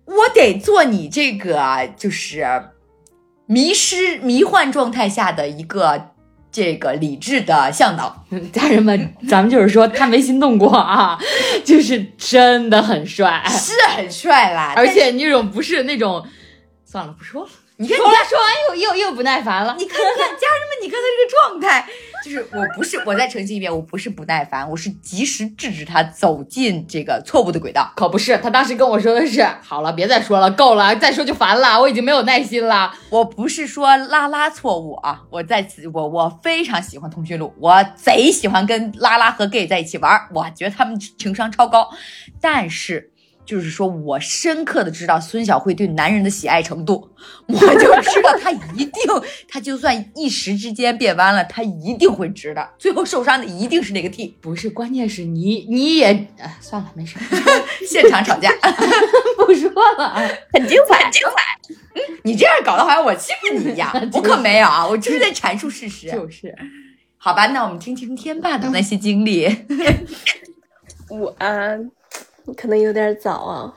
[0.05, 2.47] 我得做你这个就是
[3.47, 6.11] 迷失、迷幻状态下的一个
[6.51, 8.25] 这个理智的向导。
[8.53, 11.19] 家人们，咱们就是说他没心动过啊，
[11.65, 16.25] 就是真的很帅，是很帅啦，而但且那种不是那种，
[16.85, 19.75] 算了不说了，你看，你看说完又又又不耐烦了。
[19.77, 21.85] 你看，你看，家人们，你看他这个状态，
[22.25, 27.93] 就是我不是我再澄清一遍，我不是不耐烦，我是及时制止他走进这个错误的轨道。
[27.97, 32.95] 可不是，他当时跟我说的是，好了，别再说了，够了，再说就烦了，我已经没有耐心了。
[33.11, 41.91] 我不是说拉拉错误啊，我在此我我非常喜欢通讯录，我贼喜欢跟拉拉和 gay 在一起玩，我觉得他们情商超高，
[42.41, 43.11] 但是。
[43.45, 47.11] 就是说，我深刻的知道孙小慧对男人的喜爱程度，
[47.47, 48.93] 我就知道她一定，
[49.49, 54.35] 她就算一时之间变弯了，她一定会直的，最后受伤的一定是那个 T。
[54.41, 57.19] 不是，关键是你你也，啊，算了，没事，
[57.87, 58.51] 现场吵架，
[59.37, 60.15] 不说了，
[60.53, 61.75] 很精彩，很精彩。
[61.95, 66.11] 嗯，你这样搞得好像我欺负你一样，我可没有啊，我就是在阐述事实。
[66.11, 66.55] 就是，
[67.19, 69.55] 好吧，那我们听听天霸的那些经历。
[71.11, 71.37] 我。
[72.57, 73.73] 可能有点早啊，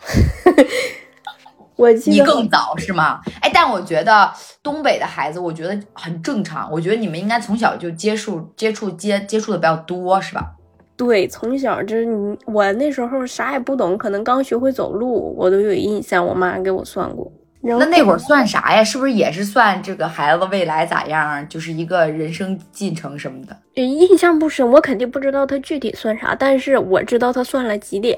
[1.78, 3.22] 我你更早是吗？
[3.42, 6.70] 哎，但我觉得东北的孩子，我觉得很正常。
[6.72, 10.54] 我觉得你们应该从小就接触、接触、接接触的比较多，是吧？
[10.98, 17.32] 对，从小就是你，我那时候啥也不懂，可能刚学会走路，我都有印象，我妈给我算过。
[17.62, 18.84] 那那会儿算啥呀？
[18.84, 21.48] 是不是也是算这个孩子未来咋样？
[21.48, 23.56] 就是一个人生进程什么的？
[23.76, 28.18] 印象不深，我肯定不知道他具体算啥，但是我知道他算了几点。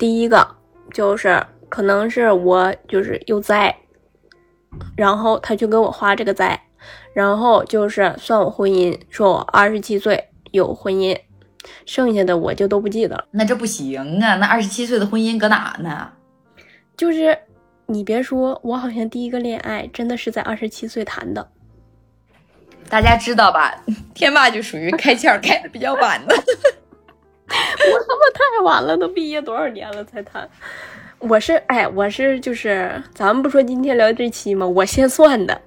[0.00, 0.56] 第一个
[0.94, 3.76] 就是可能是我就是有灾，
[4.96, 6.58] 然后他就给我画这个灾，
[7.12, 11.14] 然后就是算我婚姻，说我二十七岁有婚姻，
[11.84, 13.26] 剩下的我就都不记得了。
[13.30, 14.36] 那这不行啊！
[14.36, 16.10] 那二十七岁的婚姻搁哪呢？
[16.96, 17.36] 就是
[17.84, 21.46] 你别说，我好像第一个恋爱真的是在二十七岁谈的。
[22.88, 23.84] 大家知道吧？
[24.14, 26.34] 天霸就属于开窍开的比较晚的。
[27.92, 30.48] 我他妈太晚了，都毕业多少年了才谈？
[31.18, 34.66] 我是哎，我是就是，咱们不说今天聊这期吗？
[34.66, 35.60] 我先算的。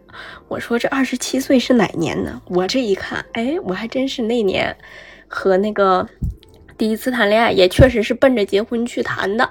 [0.47, 2.41] 我说这二十七岁是哪年呢？
[2.47, 4.75] 我这一看，哎，我还真是那年
[5.27, 6.07] 和那个
[6.77, 9.49] 第一次谈恋爱，也确实是奔着结婚去谈的。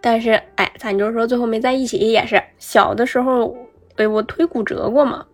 [0.00, 3.54] 但是哎，咱就是说最后没在一起，也是小的时候，
[3.96, 5.26] 哎，我腿骨折过嘛，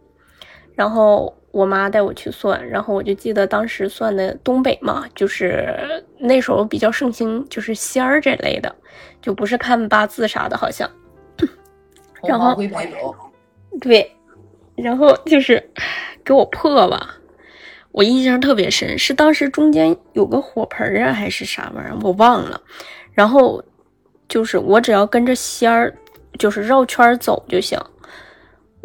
[0.75, 1.36] 然后。
[1.51, 8.75] 我妈带我去算，然后我就记得当时算的东北嘛，就是那时候比较盛行，就是仙儿这类的，
[9.23, 10.91] 就不是看八字啥的，好像。
[12.23, 12.57] 然后
[13.81, 14.11] 对，
[14.75, 15.63] 然后就是
[16.25, 17.17] 给我破吧，
[17.93, 22.61] 我印象特别深，是当时中间有个火盆啊，还是啥玩意儿，我忘了。
[23.13, 23.63] 然后
[24.29, 25.95] 就是我只要跟着仙儿，
[26.39, 27.79] 就是绕圈走就行。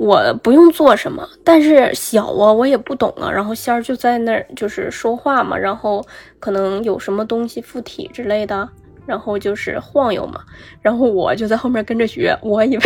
[0.01, 3.29] 我不用做什么，但是小啊，我也不懂啊。
[3.31, 6.03] 然后仙儿就在那儿就是说话嘛，然后
[6.39, 8.67] 可能有什么东西附体之类的，
[9.05, 10.41] 然后就是晃悠嘛。
[10.81, 12.83] 然后我就在后面跟着学，我以为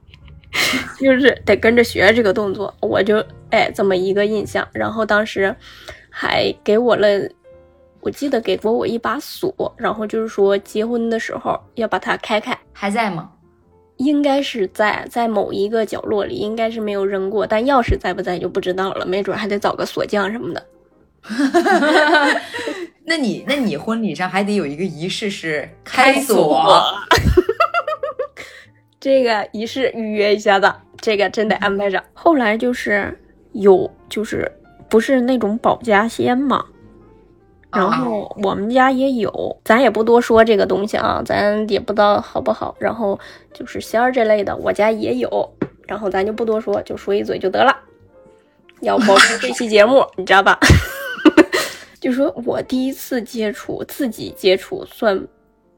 [1.00, 4.68] 就是得跟着学这个动作，我就哎这么一个印象。
[4.74, 5.56] 然后当时
[6.10, 7.08] 还给我了，
[8.02, 13.30] 我记得给过我一把锁，然后就是说结婚的时候要把它开开，还在吗？
[14.00, 20.66] 应该是在在某一个角落里，应该是没有扔过，但钥匙在不在就不知道了，没准还得找个锁匠什么的。
[23.04, 26.82] 那你那你婚礼上还得有一个仪式是开锁，
[28.98, 32.02] 这个仪式预约一下子，这个真得安排上。
[32.14, 33.14] 后来就是
[33.52, 34.50] 有就是
[34.88, 36.64] 不是那种保家仙嘛。
[37.72, 42.74] 然后我们家也有，咱也不多说这个东西啊，咱也不知道好不好。
[42.78, 43.18] 然后
[43.52, 45.48] 就是仙儿这类的，我家也有，
[45.86, 47.76] 然后咱就不多说，就说一嘴就得了。
[48.80, 50.58] 要保持这期节目，你知道吧？
[52.00, 55.28] 就说我第一次接触自己接触算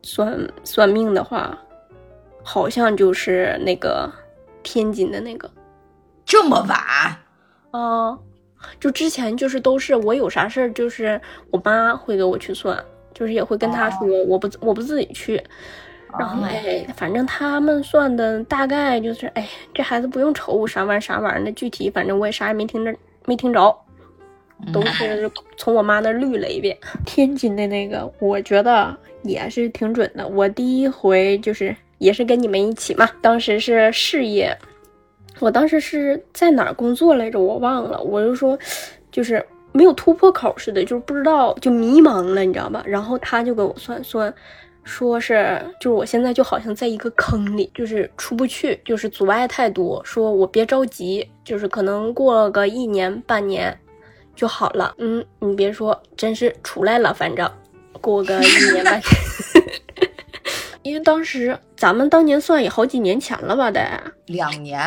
[0.02, 1.58] 算算命的话，
[2.42, 4.10] 好像就是那个
[4.62, 5.50] 天津的那个，
[6.24, 6.78] 这么晚
[7.72, 8.18] 啊。
[8.80, 12.78] 就之前就是都是我有啥事儿，就是我妈会给我去算，
[13.14, 15.42] 就是也会跟她说，我不我不自己去。
[16.18, 22.94] 然后哎，反正他们算的大概就是，哎，这孩子不用愁啥玩意儿啥玩意儿的，具体反正我也啥也没听着，
[23.24, 23.74] 没听着，
[24.74, 26.76] 都是从我妈那捋了一遍。
[27.06, 30.28] 天津的那个，我觉得也是挺准的。
[30.28, 34.54] 我第一回就是也是跟你们一起嘛，当时是事业。
[35.40, 37.40] 我当时是在哪儿工作来着？
[37.40, 38.00] 我忘了。
[38.02, 38.58] 我就说，
[39.10, 42.82] 就是没有突破口似的，就是不知道，就迷茫了，你知道吧？
[42.86, 44.32] 然后他就给我算算，
[44.84, 50.00] 说是就是我现在就好像在一个坑里，就是出不去，就是阻碍太多。
[50.04, 53.76] 说我别着急，就是可能过个一年半年
[54.36, 54.94] 就好了。
[54.98, 57.50] 嗯，你别说，真是出来了，反正
[58.00, 59.02] 过个一年半年。
[60.82, 63.70] 因为当时咱们当年算也好几年前了吧？
[63.70, 63.80] 得
[64.26, 64.80] 两年。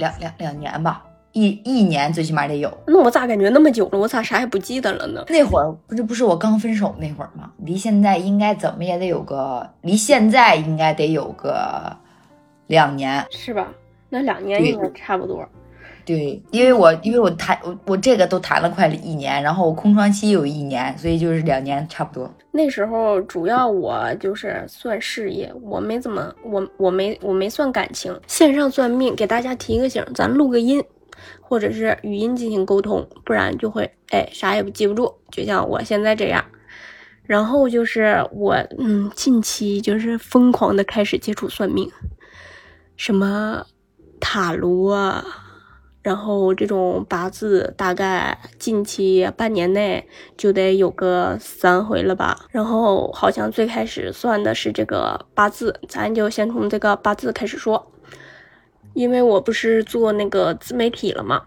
[0.00, 2.76] 两两两年吧，一一年最起码得有。
[2.86, 5.24] 那我咋感觉那么久了，我咋啥也不记得了呢？
[5.28, 7.52] 那会儿不是不是我刚分手那会儿吗？
[7.58, 11.94] 离现在应该怎么也得有个，离现在应该得有个
[12.66, 13.24] 两年。
[13.30, 13.68] 是吧？
[14.08, 15.46] 那两年应该差不多。
[16.12, 22.28] 对，因为我因为我谈我我这个都谈了快一年，然后我空窗期有一年，所以就是两年差不多。
[22.50, 28.20] 那时候主要我就是算事业，我没怎么我我没我没算感情。
[28.26, 30.82] 线上算命给大家提个醒，咱录个音，
[31.40, 36.44] 或者是语音进行沟通，不然就会哎啥也记不住，就像我现在这样。
[37.22, 41.88] 然后就是我嗯近期就是疯狂的开始接触算命，
[42.96, 43.64] 什么
[44.18, 45.24] 塔罗啊。
[46.02, 52.46] 然后这种八字大概近期半年内就得有个三回了吧。
[52.50, 57.90] 然后好像最开始算的是这个八字，咱就先从这个八字开始说。
[58.92, 61.40] 因为我不是做那个自媒体了嘛，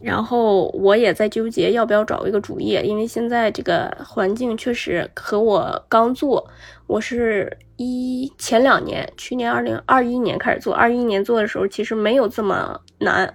[0.00, 6.48] 然后我也在纠结要不要找一个主业，因为现在这个环境确实和我刚做，
[6.86, 13.34] 我是一前两年，去年二零二一年开始做，二一年做的时候其实没有这么难。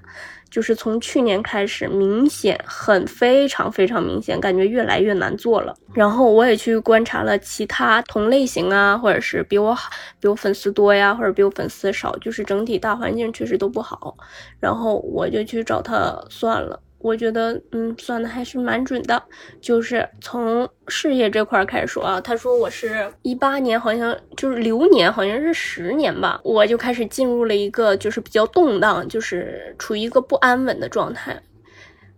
[0.51, 5.73] 就是从去年开始，明显很非常非常明显，感觉越来越难做了。
[5.93, 9.89] 然后我也去观察了其他同类型啊，或者是比我好、
[10.19, 14.15] 比我粉丝多呀，或者比我粉丝少，就是整体大环境确实都不好。
[14.59, 16.79] 然后我就去找他算了。
[17.01, 19.21] 我觉得，嗯，算的还是蛮准的。
[19.59, 31.41] 就是从事业这块开始说啊，他说我是一八年，好像就是流年，好像是十年吧，我就开始进入了一个就是比较动荡，就是处于一个不安稳的状态。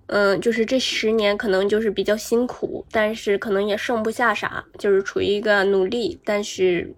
[0.08, 6.94] 嗯，就是这十年可能就是比较辛苦，但是可能也剩不下啥，就是处于一个努力，但是。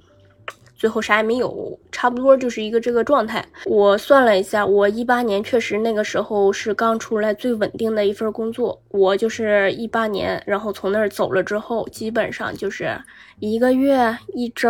[0.76, 3.43] 最后啥也没有，差不多就是一个这个状态。
[3.65, 8.82] 我算了一下，我一八年确实那个时候是刚出来最稳定的一份工作。
[8.89, 12.89] 我就是一八年，然后从那儿走了之后，基本上就是
[13.39, 14.69] 一个月、一周。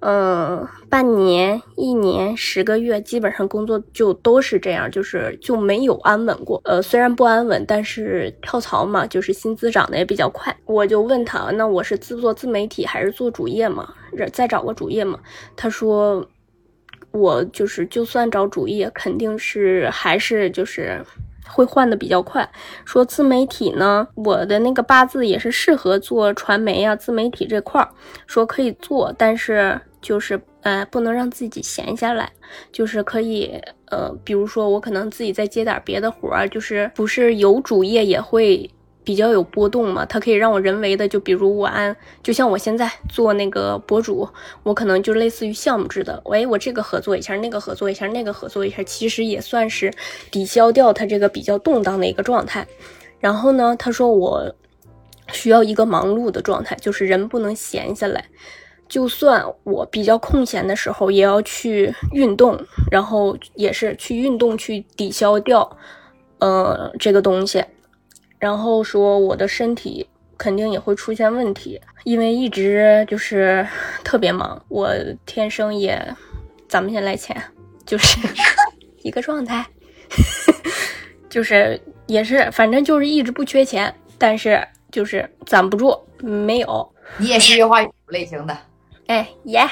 [0.00, 6.60] 嗯，半年、一年、十个月，基本上工作就都是这样，就是就没有安稳过。
[6.64, 10.56] 呃，虽然不安稳，但是跳槽嘛，就是薪资涨得也比较快。
[10.66, 13.92] 我就问他，那我是自做自媒体还是做主业嘛？
[14.32, 15.18] 再找个主业嘛？
[15.56, 16.24] 他说，
[17.10, 21.04] 我就是就算找主业，肯定是还是就是
[21.48, 22.48] 会换的比较快。
[22.84, 27.90] 说自媒体呢，我的那个八字也是适合做传媒啊、自媒体这块儿，
[28.28, 29.80] 说可以做，但是。
[30.08, 32.32] 就是呃，不能让自己闲下来，
[32.72, 38.70] 就是可以呃，比如说我可能自己再接点别的活儿，就是不是有主业也会
[39.04, 40.06] 比较有波动嘛？
[40.06, 44.26] 它可以让我人为的，就比如我按，就像我现在做那个博主，
[44.62, 49.92] 我可能就类似于项目制的，喂，我这个合作一下，那个合作一下，那个合作一下，其实也算是
[50.30, 52.66] 抵消掉它这个比较动荡的一个状态。
[53.20, 54.54] 然后呢，他说我
[55.32, 58.24] 需要一个忙碌的状态，就是人不能闲下来。
[58.88, 62.58] 就算我比较空闲的时候，也要去运动，
[62.90, 65.76] 然后也是去运动去抵消掉，
[66.38, 67.62] 呃，这个东西。
[68.38, 73.66] 然后说我的身体肯定也会出现问题，因为一直就是
[74.04, 74.64] 特别忙。
[74.68, 74.88] 我
[75.26, 76.00] 天生也，
[76.68, 77.36] 咱们先来钱，
[77.84, 78.16] 就是
[79.02, 79.66] 一个状态，
[81.28, 86.88] 就是也是反正就是一直不缺钱，但是就是攒不住，没有。
[87.16, 88.56] 你也是月花类型的。
[89.08, 89.68] 哎耶，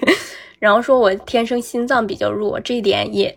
[0.60, 3.36] 然后说我天生心脏比较弱，这一点也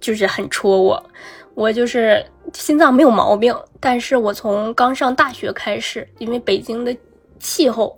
[0.00, 1.10] 就是很戳我。
[1.54, 6.96] 我就是心脏没有毛病，但是我从刚上大学开始，因为北京的
[7.40, 7.96] 气候，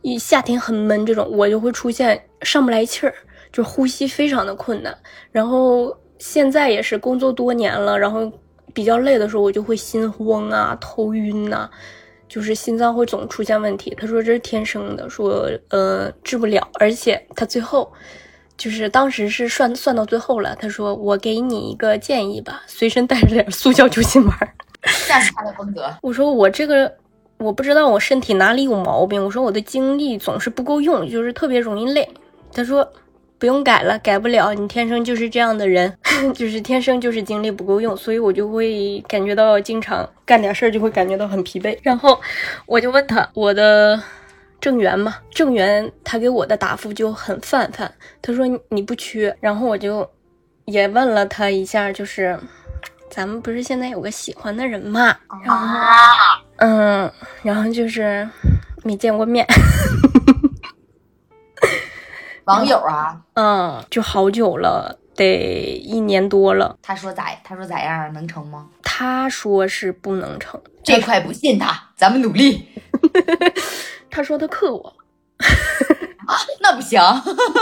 [0.00, 3.14] 一夏天很闷，这种我就会出现上不来气儿，
[3.52, 4.96] 就呼吸非常的困难。
[5.30, 8.32] 然后现在也是工作多年了，然后
[8.72, 11.68] 比较累的时候，我就会心慌啊、头晕呐。
[12.28, 17.92] 就是心脏会总出现问题，他说这是天生的，说呃治不了，而且他最后
[18.56, 24.36] 就是当时是算算到最后了，他说我给你一个建议吧，随身带着点速效救心丸。
[24.82, 25.88] 这是他的风格。
[26.02, 26.92] 我说我这个
[27.38, 32.08] 我不知道我身体哪里有毛病，我说我的精力总是不够用，就是特别容易累。
[32.52, 32.90] 他说。
[33.44, 35.94] 不用改了，改不了，你天生就是这样的人，
[36.34, 41.78] 就是天生就是精力不够用，所以我就会感觉到经常干点事儿就会感觉到很疲惫。
[41.82, 42.18] 然后
[42.64, 44.02] 我就问他我的
[44.62, 47.92] 正缘嘛，正缘他给我的答复就很泛泛，
[48.22, 49.36] 他说你不缺。
[49.40, 50.10] 然后我就
[50.64, 52.40] 也问了他一下，就是
[53.10, 55.14] 咱们不是现在有个喜欢的人嘛，
[55.44, 55.78] 然后
[56.60, 58.26] 嗯，然后就是
[58.84, 59.46] 没见过面。
[62.44, 66.76] 网友啊，嗯，就好久了，得一年多了。
[66.82, 67.30] 他说咋？
[67.42, 68.12] 他说咋样？
[68.12, 68.68] 能成吗？
[68.82, 72.68] 他说是不能成，这块不信他，咱们努力。
[74.10, 74.94] 他说他克我，
[76.60, 77.00] 那不行。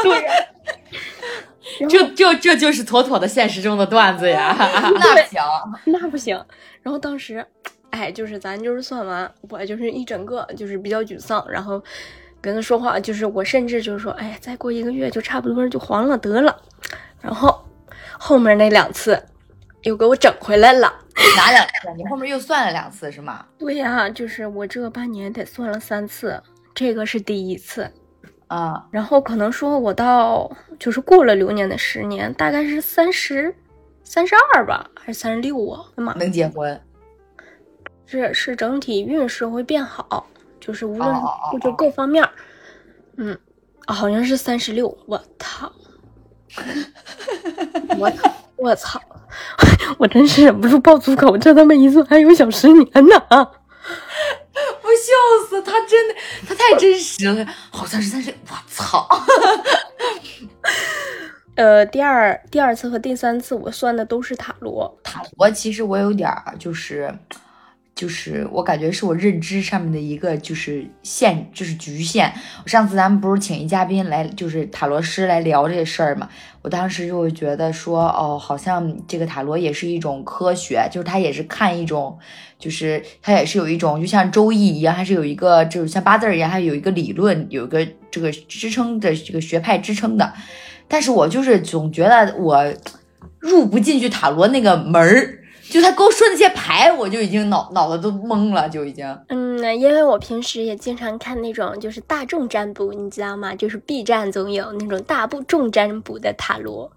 [0.02, 0.34] 对呀、
[1.88, 4.54] 这这这就是妥妥的现实中的段子呀！
[4.58, 5.42] 那不行。
[5.84, 6.44] 那不行。
[6.82, 7.44] 然后当时，
[7.90, 11.82] 哎，就是咱就是算完，我就是一整个就是比较沮丧，然后
[12.42, 16.54] 跟他说话，就是我甚至就是说，哎呀，再过一个月就差不多就黄了得了。
[17.20, 17.64] 然后
[18.18, 19.22] 后面那两次
[19.82, 20.92] 又给我整回来了。
[21.36, 21.72] 哪两次？
[21.96, 23.46] 你后面又算了两次是吗？
[23.58, 26.42] 对呀、就是我这半年得算了三次，
[26.74, 27.88] 这个是第一次。
[28.48, 33.54] 啊，然后可能说我到就是过了流年的十年，大概是三十、
[34.04, 35.86] 三十二吧，还是三十六啊？
[36.16, 36.78] 能结婚？
[38.04, 40.26] 是是整体运势会变好，
[40.64, 41.14] 就是无论
[41.60, 42.30] 就各方面儿，
[43.16, 43.36] 嗯，
[43.86, 45.72] 啊好像是三十六，我操，
[47.98, 48.12] 我，
[48.56, 49.02] 我操，
[49.98, 53.16] 我真是忍不住爆粗口，这他妈一算还有小十年呢！
[54.54, 56.14] 我笑死，他真的，
[56.46, 59.08] 他太真实了，好像是三十，我操！
[61.56, 67.12] 呃，第二第二次和第三次我算的都是塔罗，塔罗其实我有点儿就是，
[67.94, 72.32] 就是我感觉是我认知上面的一个就是限，就是局限。
[72.66, 76.28] 上次咱们不是请一嘉宾来，就是塔罗师来聊这个事儿嘛，
[76.62, 82.18] 我当时就会觉得说，哦，好像这个塔罗也是一种科学，就是它也是看一种，
[82.58, 90.32] 就是它也是有一种，就像周易一样，还是有一个就是像八字一样，还有一个理论，有一个这个支撑的这个学派支撑的。
[90.88, 92.72] 但是我就是总觉得我
[93.38, 95.38] 入不进去塔罗那个门儿，
[95.72, 99.06] 就他给我说那些牌，我就已经脑脑子都懵了，就已经。
[99.28, 103.54] 嗯，因为我平时也经常看那种就是大众占卜，你知道吗？
[103.54, 106.92] 就是 B 站总有那种大部众占卜的塔罗。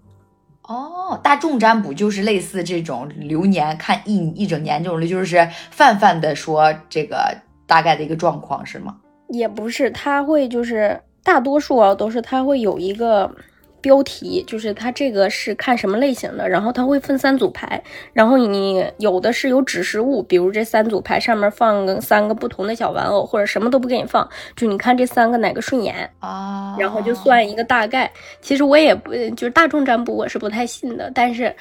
[0.64, 7.34] 哦，大众占卜就是类似这种流年看一一整年这种，就是泛泛的说这个
[7.66, 8.96] 大概的一个状况是吗？
[9.30, 13.34] 也不是，他会就是大多数啊都是他会有一个
[13.80, 28.10] 标题，就是它这个是看什么类型的，然后它会分三组牌，然后你有的是有指示物，比如这三组牌上面放个三个不同的小玩偶，或者什么都不给你放，就你看这三个哪个顺眼，啊，然后就算一个大概。
[28.40, 31.54] 其实我也不就是大众占卜我是不太信的，但是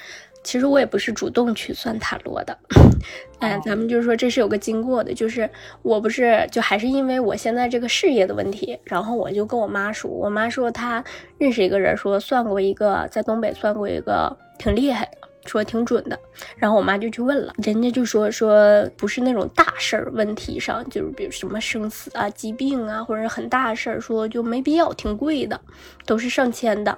[0.45, 2.57] 其实我也不是主动去算塔罗的。
[3.39, 5.49] 哎，咱们就是说这是有个经过的，就是
[5.81, 11.03] 我不是就还是因为我现在这个事业的问题，然后我就跟我妈说，我妈说她
[11.37, 15.17] 认识一个人，说算过一个在东北算过一个挺厉害的。
[15.45, 16.17] 说挺准的，
[16.57, 25.61] 然后我妈就去问了，人家就说说不是那种大事儿问题上，就是比如什么生死啊、疾病啊，或者很大的事儿，说就没必要，挺贵的，
[26.03, 26.97] 都是上千的。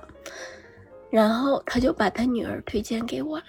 [1.09, 3.43] 然后他就把他女儿推荐给我了，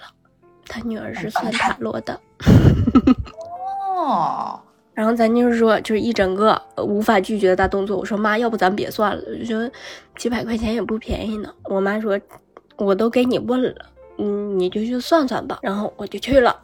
[0.66, 2.18] 他女儿是算塔罗的。
[3.96, 4.60] 哦，
[4.94, 7.96] 然后咱就是说，就是一整个呃无法拒绝的大动作。
[7.96, 9.70] 我说妈，要不咱别算了，就说
[10.16, 11.52] 几百块钱也不便宜呢。
[11.64, 12.18] 我妈说，
[12.76, 13.86] 我都给你问了，
[14.18, 15.58] 嗯，你就去算算吧。
[15.62, 16.56] 然后我就去了，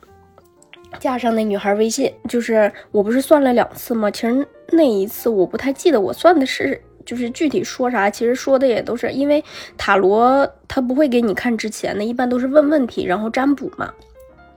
[1.00, 4.08] 加上那女孩微信，就是我不是算了两次吗？
[4.10, 6.80] 其实那一次我不太记得我算的是。
[7.04, 9.42] 就是具体说啥，其实说的也都是因为
[9.76, 13.92] 塔罗他不会给你看之前的，一般都是问问题，然后占卜嘛。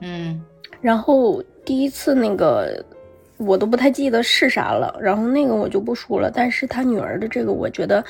[0.00, 0.40] 嗯，
[0.80, 2.84] 然后第一次那个
[3.36, 6.30] 我都不太记得是啥了，然后那个我就不说了。
[6.30, 8.04] 但是他女儿的这个，我觉得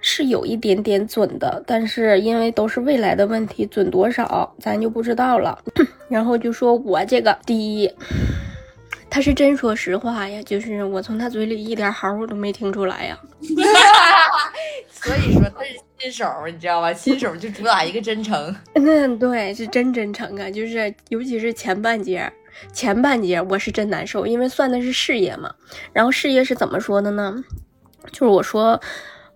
[0.00, 5.58] 是有一点点准的，但是因为都是未来的问题，准多少咱就不知道了。
[6.08, 7.90] 然后就说我这个第一，
[9.10, 13.18] 他是真说实话呀，就是我从他嘴里一点好我都没听出来呀。
[14.90, 16.92] 所以说他是新手，你知道吧？
[16.92, 18.54] 新手就主打一个真诚。
[18.74, 22.32] 嗯，对，是真真诚啊，就是尤其是前半截，
[22.72, 25.52] 前半截我是真难受，因为算的是事业嘛。
[25.92, 27.42] 然后事业是怎么说的呢？
[28.12, 28.80] 就是我说，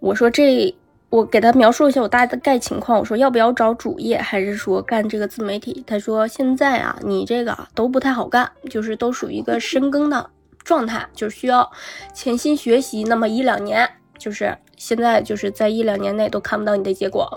[0.01, 0.75] 我说这，
[1.15, 5.85] 我给他描述一下我大概情况，我说要不要找主业，还是说干这个自媒体？
[5.87, 10.29] 他说现在啊，你这个啊都不太好干，就是都属于一个深耕的
[10.65, 11.71] 状态，就需要
[12.13, 13.89] 潜心学习那么一两年，
[14.19, 17.33] 就是现在就是在一两年内都看不到你的结果。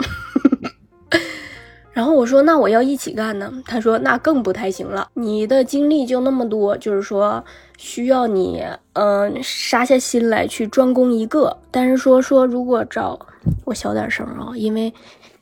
[1.94, 7.44] 然后我说：“那我要一起干呢？”他说：“那更不太行了，你的精力就那么多，就是说
[7.78, 8.64] 需要你，
[8.94, 11.58] 嗯、杀下心来去专攻一个。
[11.70, 13.20] 但是说说如果找
[13.66, 14.94] 我小点声啊、因为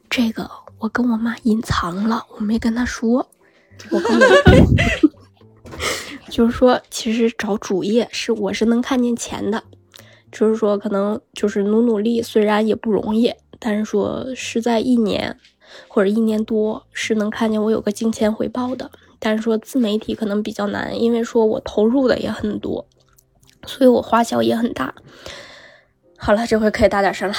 [0.10, 0.49] 这个
[0.80, 3.30] 我跟我妈隐藏了，我没跟她说。
[3.91, 5.10] 我跟你说
[6.30, 9.64] 就是说，其实找主业是我是能看见钱的，
[10.32, 15.38] 就是说可能就是努努力，虽然也不容易，但是说是在一年。”
[15.90, 18.90] 或者一年多是能看见我有个金钱回报的。
[19.19, 22.88] 但是说自媒体可能比较难，因为说我投入的也很多，
[23.65, 24.94] 所以我花销也很大。
[26.17, 27.35] 好了，这回可以大点声了。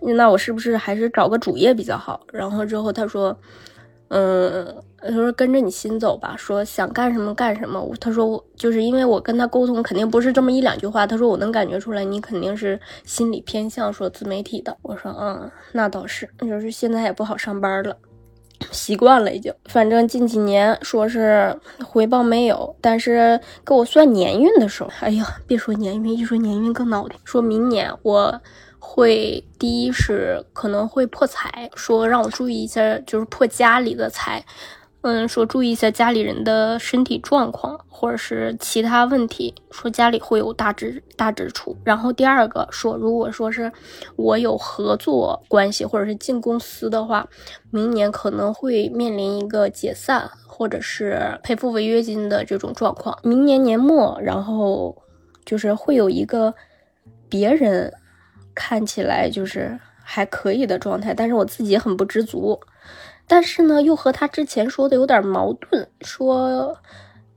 [0.16, 2.20] 那我是不是还是找个主业比较好？
[2.32, 3.36] 然后之后他说，
[4.08, 7.82] 嗯，他说跟着你心走吧，说想干什么干什么。
[8.00, 11.06] 他说我就是因为我跟他沟通，肯定不是这么一两句话。
[11.06, 14.76] 他说我能感觉出来，你肯定是心理偏向说自媒体的。
[14.82, 17.96] 我说嗯，那倒是，就是现在也不好上班了。
[18.70, 21.54] 习惯了已经，反正近几年说是
[21.84, 27.18] 回报没有，但是给我算年运的时候，哎呀，别说年运，一说年运更闹腾。
[27.24, 28.40] 说明年我
[28.78, 34.44] 会第一是可能会破财，说让我注意一下，就是破家里的财。
[35.02, 41.74] 嗯，说注意一下家里人的身体状况，或者是其他问题，说家里会有大支大支出。
[41.82, 43.72] 然后第二个说，如果说是
[44.16, 47.26] 我有合作关系或者是进公司的话，
[47.70, 53.18] 明年可能会面临一个解散或者是赔付违约金的这种状况。
[53.22, 55.02] 明年年末，然后
[55.46, 56.54] 就是会有一个
[57.30, 57.90] 别人
[58.54, 62.60] 看起来就是还可以的状态，但是我自己很不知足。
[63.30, 66.76] 但是呢，又和他之前说的有点矛盾，说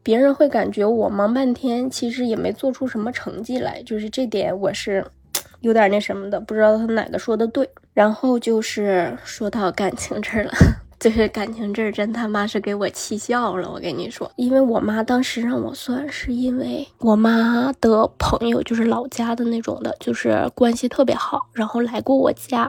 [0.01, 5.05] 别人会感觉我忙半天，其实也没做出什么成绩来，就是这点我是
[5.61, 7.69] 有点那什么的，不知道他哪个说的对。
[7.93, 10.51] 然后就是说到感情这儿了，
[10.99, 22.67] 就是感情这儿真他妈是给我气笑了，我跟你说，因为我妈当时让我算，是因为我妈的朋友就是老家的那种的，就是关系特别好，然后来过我家。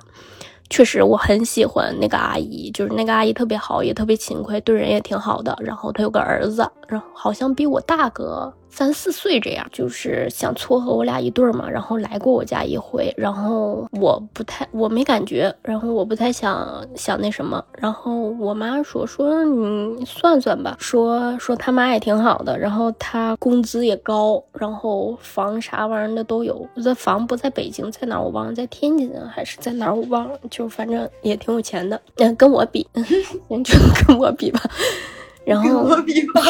[0.70, 5.56] 确实，我很喜欢那个阿姨，就是那个阿姨特别好，也特别勤快，对人也挺好的。
[5.60, 8.52] 然后她有个儿子，然后好像比我大个。
[8.74, 11.70] 三四岁这样，就是想撮合我俩一对儿嘛。
[11.70, 17.64] 然后来过我家一回，然后我不太，我没感觉，然后我不太想想那什么。
[17.78, 26.68] 然后我妈说说你算算吧，说说他妈也挺好的，然后他工资也高，然后房啥玩意儿的都有。
[26.82, 32.01] 这房不在北京，在哪我忘了，在天津还是在哪我忘了，就反正也挺有钱的。
[32.16, 32.84] 嗯，跟我比，
[33.64, 34.60] 就跟我比吧。
[35.46, 36.42] 然后我比吧。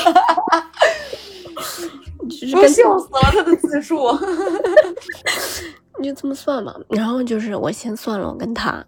[2.57, 3.99] 我笑死了，他的字数，
[6.01, 6.75] 你就这么算吧。
[6.89, 8.85] 然后就是我先算了，我跟他，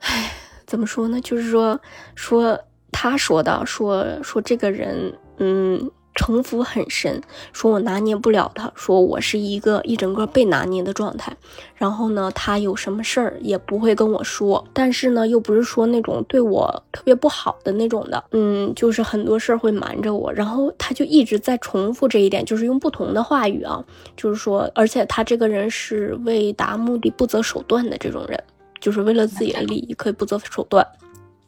[0.00, 0.32] 唉，
[0.66, 1.20] 怎么说呢？
[1.20, 1.80] 就是说
[2.14, 2.58] 说
[2.90, 5.90] 他说的，说说这个人，嗯。
[6.14, 7.22] 城府很深，
[7.52, 11.34] 说我拿捏不了他，说我是一个一整个被拿捏的状态。
[11.76, 20.32] 然后呢，他有什么事儿也不会跟我说，但是呢，又不是说那种对我特别不好的那种的，嗯，就是很多事儿会瞒着我。
[20.32, 23.82] 然后他就一直在重复这一点，就是用不同的话语啊，
[24.16, 28.42] 就是说，而且他这个人是为达目的不择手段的这种人，
[28.80, 30.86] 就是为了自己的利益可以不择手段，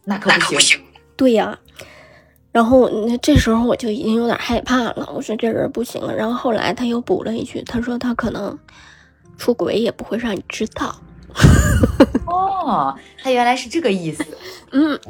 [0.04, 0.80] 那可不行。
[1.16, 1.58] 对呀。
[2.52, 6.14] 然后那这时候我就已经有点害怕了，我说这人不行了。
[6.14, 8.56] 然后后来他又补了一句，他说他可能
[9.38, 10.94] 出轨也不会让你知道。
[12.28, 14.22] 哦，他原来是这个意思。
[14.72, 15.00] 嗯，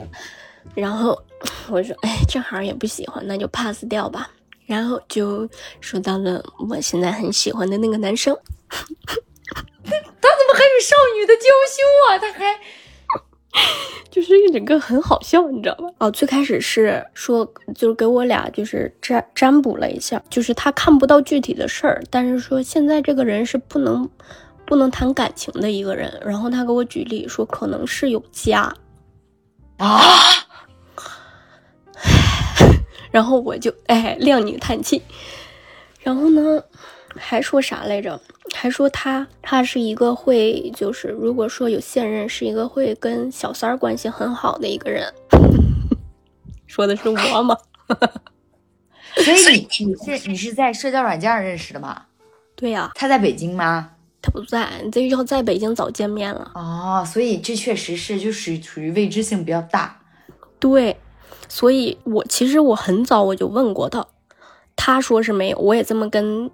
[0.74, 1.20] 然后
[1.68, 4.30] 我说，哎，正好也不喜欢，那就 pass 掉吧。
[4.64, 5.48] 然后就
[5.80, 8.32] 说到了我现在很喜欢的那个男生，
[8.70, 12.18] 他怎么还有少女的娇羞啊？
[12.20, 12.60] 他还。
[14.10, 15.88] 就是一整个很好笑，你知道吧？
[15.98, 24.08] 哦，最开始是说，就是给我俩就是占占卜了一下，就是他看不到具体的事儿，但是说现在这个人是不能
[24.66, 26.12] 不能谈感情的一个人。
[26.24, 28.74] 然后他给我举例说，可能是有家
[29.78, 30.00] 啊，
[33.10, 35.02] 然后我就哎靓女叹气，
[36.00, 36.62] 然后呢？
[37.16, 38.20] 还说啥来着？
[38.54, 45.12] 还说他他是一个会，就是如果说有现任，是一个会跟小三儿关系很好的一个人。
[46.66, 47.56] 说的是我吗？
[49.16, 52.02] 所以你是你是在社交软件认识的吗？
[52.56, 52.90] 对呀。
[52.94, 53.90] 他在北京吗？
[54.20, 56.52] 他不在，这要在北京早见面了。
[56.54, 60.00] 哦，所以这确实是就是属于未知性比较大。
[60.58, 60.96] 对，
[61.48, 64.06] 所以我其实我很早我就问过他，
[64.76, 66.50] 他说是没有，我也这么跟。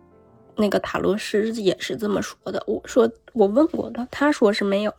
[0.59, 2.63] 那个塔罗师也是这么说的。
[2.67, 4.93] 我说我问过他，他说是没有。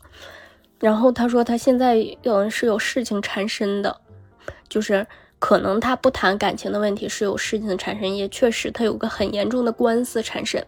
[0.80, 3.96] 然后他说他现在嗯是有事情缠身的，
[4.68, 5.06] 就是
[5.38, 10.66] 可能他不谈感情的问题，是有事情缠身，也确实他有个很严重的官司缠身。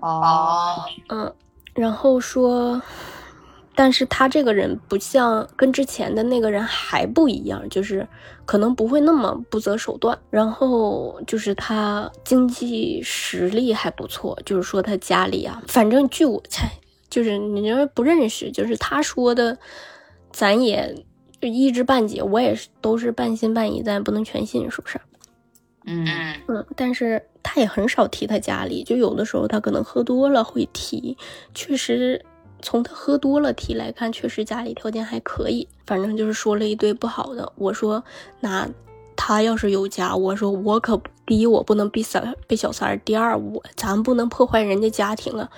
[0.00, 1.32] 哦，嗯，
[1.74, 2.82] 然后说。
[3.74, 8.06] 但是他这个人不像跟之前的那个人还不一样，就是
[8.44, 10.18] 可能不会那么不择手段。
[10.30, 16.70] 然后就是他经济实力还不错，就是说他家里啊，反正据我猜，
[17.08, 19.56] 就是你认为不认识，就是他说的，
[20.30, 20.94] 咱也
[21.40, 25.00] 就一知半解，我也是都是半信半疑，咱也不能全信，是不是？
[25.84, 26.06] 嗯
[26.46, 31.16] 嗯，但是他也很少提他家里，就有的时候他可能喝多了会提，
[31.54, 32.24] 确实
[32.62, 35.68] 从他喝多了提来看，确实家里条件还可以。
[35.84, 37.52] 反正就是说了一堆不好的。
[37.56, 38.02] 我说
[38.40, 38.68] 那
[39.16, 45.48] 他要是有家，我说我可第一我不能比三被小三儿，第二我咱不能破坏人家家庭啊，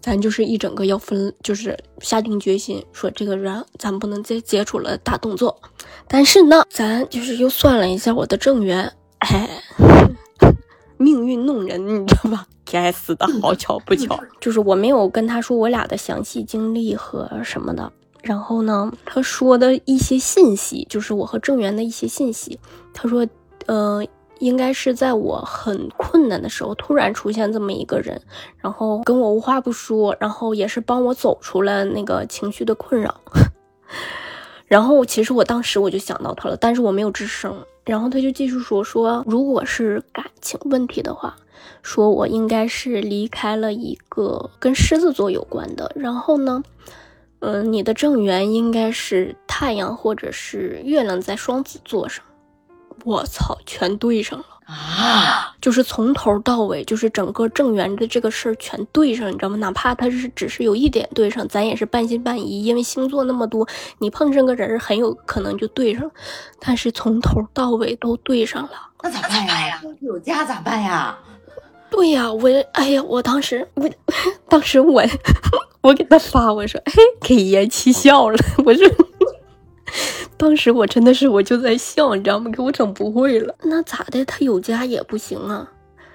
[0.00, 5.60] 咱就是一整个要分，就是下定决心说这个人咱不能再接触了，大动作。
[6.06, 8.90] 但是呢，咱就是又算了一下我的正缘。
[9.18, 9.48] 哎，
[11.00, 12.46] 命运弄人，你知道吧？
[12.70, 17.90] 该死的，好巧不巧， 就是我没有跟他说我俩的详细经历和什么的。
[18.22, 22.60] 然后呢，他说的一些信息，就是我和郑源的一些信息。
[22.92, 23.26] 他说，
[23.64, 24.06] 呃，
[24.40, 28.20] 应该是在我很困难的时候，突然出现这么一个人，
[28.58, 33.18] 然后跟我无话不说，然后也是帮我走出了那个情绪的困扰。
[34.68, 37.56] 然后其实我当时我就想到他了，但是我没有吱声。
[37.84, 41.36] 然后他就继续说说，如果是感情问题的话，
[41.82, 45.90] 说我应该是离开了一个跟狮子座有关的。
[45.94, 46.62] 然后呢，
[47.40, 52.24] 嗯，你的正缘应该是太阳或者是月亮在双子座上。
[53.04, 55.54] 我操，全对上了啊！
[55.60, 59.56] 就是从头到尾，就是整个正缘的这个事儿全对上，你知道吗？
[59.56, 63.66] 哪怕他是只是有一点对上，咱也是半信半疑，因为星座那么多，
[63.98, 66.10] 你碰上个人很有可能就对上。
[66.60, 68.70] 但是从头到尾都对上了，
[69.02, 69.82] 那咋办呀？
[70.00, 71.18] 有家咋办呀？
[71.90, 73.90] 对呀，我哎呀，我当时我
[74.48, 75.02] 当时我
[75.82, 78.88] 我给他发，我说哎，给爷气笑了，我说。
[80.36, 82.50] 当时我真的是我就在笑，你知道吗？
[82.50, 83.54] 给我整不会了。
[83.62, 84.24] 那咋的？
[84.24, 85.70] 他有家也不行啊。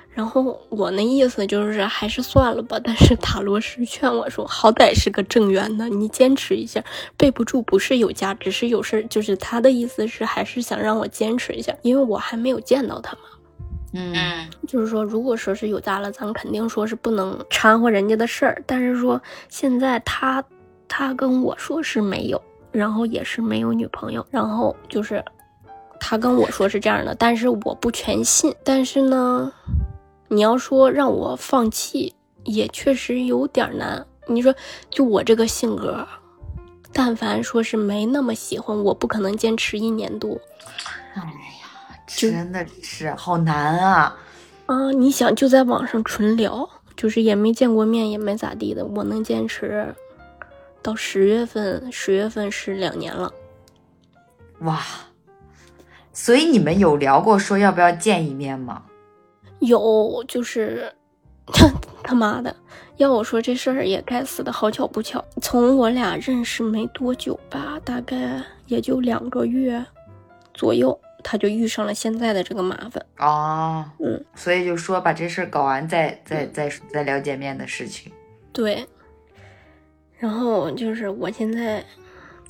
[0.09, 2.79] 然后我那意思就是还是算了吧。
[2.81, 6.81] 但是塔罗师劝我说，好歹是个正缘呢，你坚持一下。
[7.17, 9.03] 备不住不是有家，只是有事儿。
[9.07, 13.21] 就是他的意思是还是想让我坚持一下，因为我还没有见到他嘛。
[13.93, 14.15] 嗯，
[14.67, 18.63] 就是说，如果说是有家了，咱肯定说是不能掺和人家的事儿。
[18.65, 20.43] 但是说现在他
[20.87, 22.41] 他跟我说是没有。
[22.75, 25.23] 然后也是没有女朋友，然后就是
[25.99, 28.53] 他跟我说是这样的，但是我不全信。
[28.63, 29.51] 但是呢，
[30.27, 34.05] 你要说让我放弃，也确实有点难。
[34.27, 34.53] 你说
[34.89, 36.05] 就我这个性格，
[36.91, 40.37] 但凡说是没那么喜欢，我不可能坚持一年多。
[41.13, 44.17] 哎呀，真的是好难啊！
[44.65, 49.93] 啊，你想就在网上纯聊，就是也没见过面，也没咋地的，我能坚持。
[50.85, 53.33] 到十月份，十月份是两年了，
[54.59, 54.83] 哇！
[56.13, 58.83] 所以你们有聊过说要不要见一面吗？
[59.61, 60.93] 有，就是
[61.47, 61.67] 他
[62.03, 62.55] 他妈的
[62.97, 69.83] 要我说这事儿也该死的，好巧不巧，从我俩认识没多久吧，大概也就两个月
[70.53, 73.83] 左右，他就遇上了现在的这个麻烦哦。
[73.97, 78.11] 嗯，所以就说把这事儿搞完再再再再聊见面的事情。
[78.53, 78.87] 对。
[80.17, 81.83] 然后就是我现在，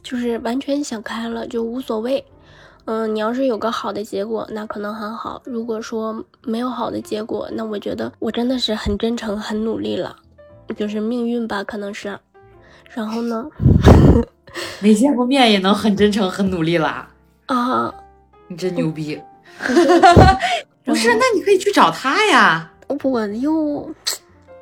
[0.01, 2.23] 就是完全想开了，就无所谓。
[2.85, 10.15] 嗯，你要是有个好的结果，那可能很好；如果说没有好的结果，那我觉得我真的是很真诚、很努力了。
[10.75, 12.17] 就是命运吧，可能是。
[12.89, 13.47] 然后呢？
[14.79, 17.09] 没见过面也能很真诚、很努力啦
[17.47, 17.93] 啊！
[18.47, 19.19] 你真牛逼！
[20.85, 22.71] 不是，那你可以去找他呀。
[22.87, 23.89] 我又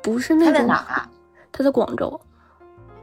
[0.02, 0.52] 不是那种。
[0.52, 1.08] 他在哪啊？
[1.52, 2.18] 他在广州。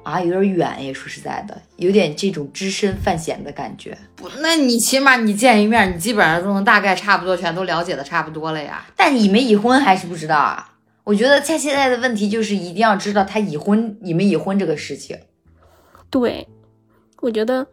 [0.04, 3.98] 啊，有点远也说实在的，有点这种只身犯险的感觉。
[4.16, 8.86] 不，那你起码你见一面，你基本上都能大概差不多全都了解的差不多了呀。
[8.96, 10.68] 但你们已婚还是不知道啊？
[11.04, 15.18] 我觉得他现在的问题就是一定要知道他已婚，你们已婚这个事情。
[16.10, 16.48] 对，
[17.22, 17.68] 我觉得，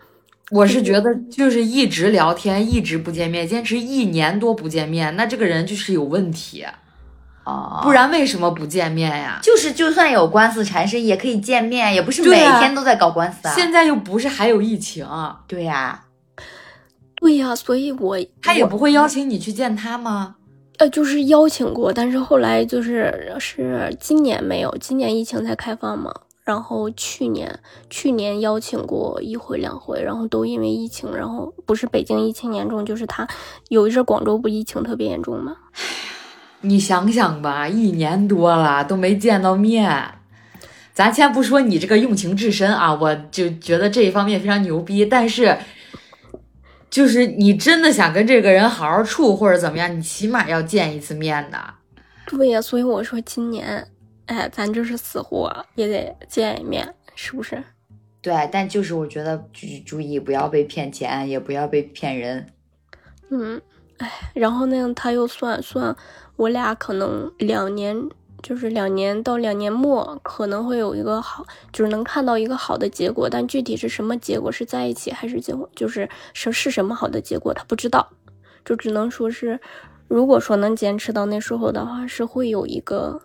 [0.50, 6.64] 我是觉得就是一直聊天，一直不见面，坚持一年多不见面，那这个人就是有问题。
[7.82, 9.38] 不然为什么不见面呀？
[9.42, 13.54] 就是就算有官司缠身，也可以见面，也不是每天都在搞官司啊。
[13.54, 15.06] 现在又不是还有疫情，
[15.46, 16.04] 对呀，
[17.20, 20.36] 对呀，所以我他也不会邀请你去见他吗？
[20.78, 26.14] 呃，就是邀请过，但是后来就是是今年没有，今年疫情才开放嘛。
[26.44, 27.58] 然后去年
[27.90, 33.28] 去年邀请过一回两回，然后都因为疫情，然后不是北京疫情严重，就是他
[33.68, 35.54] 有一阵广州不疫情特别严重吗？
[36.60, 40.14] 你想想吧，一年多了都没见到面，
[40.92, 45.06] 咱先不说你这个用情至深啊，我就觉得这一方面非常牛逼。
[45.06, 45.56] 但是，
[46.90, 51.58] 就是你真的想跟这个人好好处或者怎么样，你起码要见一次面的。
[52.26, 53.86] 对呀，所以我说今年，
[54.26, 56.94] 哎，咱就是死活也得见一面。
[57.14, 57.62] 是不是？
[58.20, 62.46] 对，但就是我觉得注注意不要被骗钱，也不要被骗人。
[63.30, 63.60] 嗯，
[63.98, 65.94] 哎，然后那样他又算算，
[66.36, 68.08] 我俩可能两年，
[68.42, 78.08] 就是两年到两年末可能会有一个好，就是能看到一个好的结果，但具体是什么结果，是在一起还是结婚，就是是是什么好的结果，他不知道，
[78.64, 79.60] 就只能说是，
[80.06, 83.20] 如果说能坚持到那时候的话，是会有一个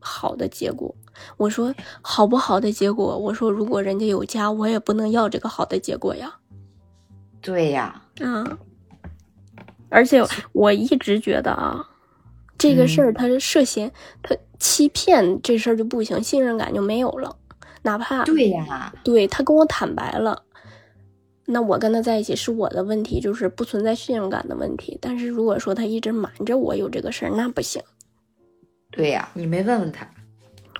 [0.00, 0.94] 好的结果。
[1.36, 6.34] 我说好不好的结果，我说如果人家有家，我也不能要这个好的结果呀。
[7.40, 8.58] 对呀，啊，
[9.88, 11.88] 而且我一直觉得啊，
[12.56, 13.90] 这个事儿他是涉嫌
[14.22, 17.36] 他欺骗，这事儿就不行，信任感就没有了。
[17.82, 20.42] 哪怕对呀，对他跟我坦白了，
[21.46, 24.98] 那我跟他在一起是我的问题，就是不存在信任感的问题。
[25.00, 27.80] 但是如果说他一直瞒着我有这个事儿，那不行。
[28.90, 30.06] 对呀，你没问问他？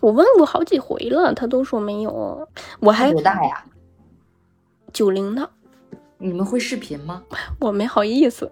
[0.00, 2.46] 我问过好几回了，他都说没有。
[2.80, 3.64] 我还多大呀？
[4.92, 5.50] 九零的。
[6.18, 7.22] 你们会视频吗？
[7.60, 8.50] 我没好意思，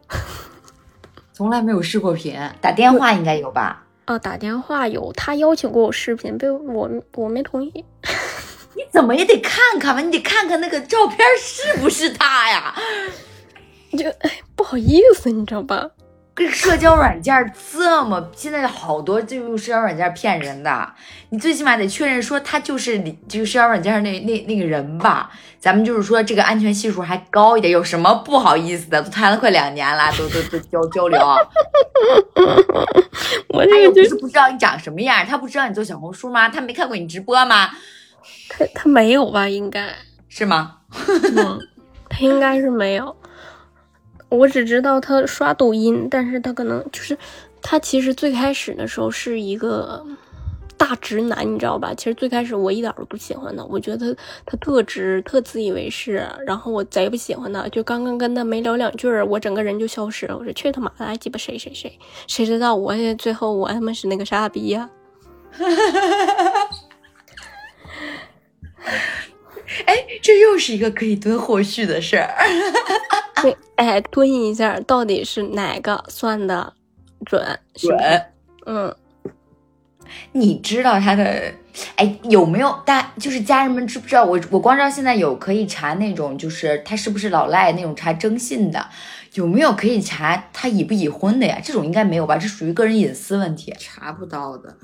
[1.33, 2.39] 从来没有视过频。
[2.61, 3.85] 打电话应该有吧？
[4.07, 7.85] 哦，打电话有，他邀请过我视频，被我我没同意。
[8.77, 12.75] 你怎么也得看看吧，你得看看那个照片是不是他呀？
[13.99, 15.91] 就哎，不好意思，你知道吧？
[16.37, 20.93] 这社交软件这么，现在好多就用社交软件骗人的，
[21.31, 25.31] 你最起码得确认说他就是你，这个社交软件那那那个人吧。
[25.59, 29.03] 咱们就是说这个安全系数还高一点，有什么不好意思的？
[29.03, 31.19] 都谈了快两年了，都都都交交流。
[33.49, 36.51] 我这个就是不知道你长什么样，他不知道你做小红书吗？
[36.51, 37.71] 他没看过你直播吗？
[38.51, 39.49] 他他没有吧？
[39.49, 39.89] 应该
[40.29, 40.77] 是吗？
[41.35, 41.59] 嗯，
[42.11, 43.17] 他应该是没有。
[44.37, 47.17] 我只知道他刷抖音，但是他可能就是
[47.63, 50.05] 他其实最开始的时候是一个
[50.77, 51.95] 大直男，你知道吧？
[51.97, 57.67] 其实最开始我一点都不喜欢他，我觉得他他特直，特自以为是，然后我贼不喜欢他。
[57.69, 60.37] 就刚刚跟他没聊两句儿，我整个人就消失了。
[60.37, 61.99] 我说去他妈的，爱鸡巴谁谁谁？
[62.27, 64.89] 谁知道我最后我他妈是那个傻逼呀！
[69.85, 72.35] 哎，这又是一个可以蹲后续的事儿。
[73.43, 76.73] 对，哎，蹲一下，到底是哪个算的
[77.25, 77.59] 准？
[77.75, 77.97] 准。
[78.67, 78.95] 嗯，
[80.33, 81.53] 你知道他的？
[81.97, 83.13] 哎，有没有大？
[83.21, 84.25] 就是家人们知不知道？
[84.25, 88.89] 我我光知道现在有可以查那种，就是他是不是老赖那种查征信的，
[89.35, 91.61] 有没有可以查他已不已婚的呀？
[91.63, 92.39] 这种应该没有吧？
[92.39, 94.75] 这属于个人隐私问题，查不到的。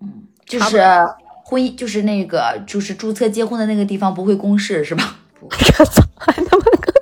[0.00, 0.78] 嗯，就是
[1.54, 5.16] 婚姻，就是那个，就是注册结婚的那个地方不会公示是吧？
[5.40, 6.92] 我操，还他妈个！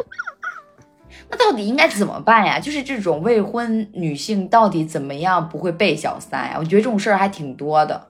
[1.30, 2.60] 那到底应该怎么办呀？
[2.60, 6.56] 就是这种未婚女性到底怎么样不会被小三呀？
[6.58, 8.08] 我觉得这种事儿还挺多的。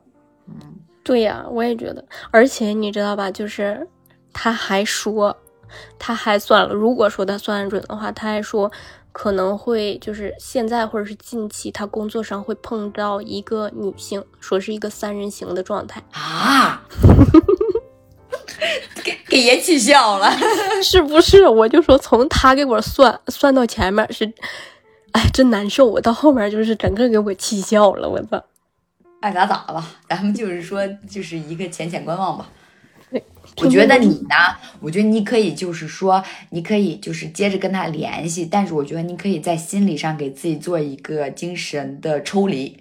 [0.48, 0.55] 嗯，
[1.05, 2.05] 对呀，我也觉得。
[2.32, 3.31] 而且你知道吧？
[3.31, 3.86] 就是
[4.32, 5.36] 他还说，
[5.97, 6.74] 他还算了。
[6.74, 8.73] 如果说他算准的话，他还说
[9.18, 16.82] 可能会就是现在或者是近期，他工作上会碰到一个女性，说是一个三人行的状态啊。
[19.02, 20.30] 给给爷气笑了，
[20.84, 21.48] 是不是？
[21.48, 24.30] 我就说从他给我算算到前面是，
[25.12, 25.86] 哎，真难受。
[25.86, 28.44] 我到后面就是整个给我气笑了，我操！
[29.20, 32.47] 爱咋咋吧，咱们就是说就是一个浅浅观望吧。
[33.59, 34.37] 我觉得你呢，
[34.81, 42.78] 我觉得你可以就是说，你可以就是接着跟他联系，但是我觉得你可以在心理上给自己做一个精神的抽离。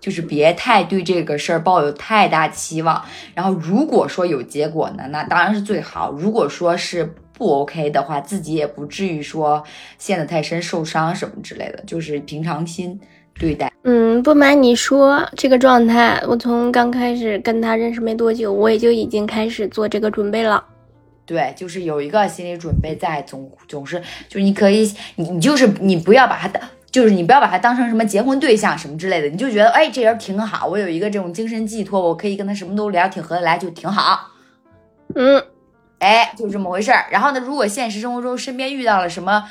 [0.00, 9.64] 就是别太对这个事儿抱有太大期望，然后如果说有结果呢，那当然是最好；如果说是不 OK 的话，自己也不至于说
[9.98, 13.00] 陷得太深、受伤什么之类的，就是平常心
[13.38, 13.72] 对待。
[13.84, 20.64] 嗯，不瞒你说，这个状态，我从刚开始跟他认识没多久，我也就已经开始做这个准备了。
[21.24, 26.62] 对，就是有一个心理准备在，总总是就是你可以，你你就是你不要把他当。
[26.90, 34.30] 就是你不要把他当成什么结婚对象什么之类的，你就觉得哎，这人挺好，我有一个这种精神寄托，我可以跟他什么都聊，挺合得来，就挺好。
[35.14, 35.44] 嗯，
[35.98, 37.04] 哎，就这么回事儿。
[37.10, 39.44] 然后呢，如果现实生活中身边遇到了什么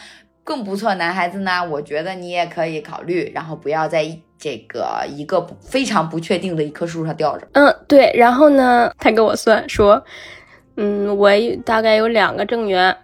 [0.47, 7.45] 更不错男孩子呢，我觉得你也可以考虑，然后不要在这个一个非常不确定的一棵树上吊着。
[7.51, 8.09] 嗯，对。
[8.15, 10.01] 然后呢，他给我算说，
[10.77, 11.29] 嗯，我
[11.65, 12.95] 大概有两个正缘，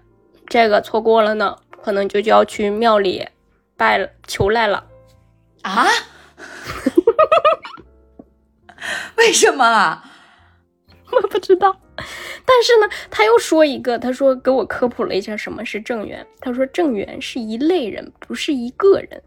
[0.47, 1.53] 这个错过了呢，
[1.83, 3.27] 可能就要去庙里。
[3.75, 4.85] 拜了，求来了，
[5.63, 5.85] 啊？
[9.17, 10.01] 为什么？
[11.11, 11.75] 我不知道。
[12.45, 16.25] 但是呢，他又说一个，他说给我科普了一下什么是正缘。
[16.39, 19.21] 他说正缘是一类人，不是一个人。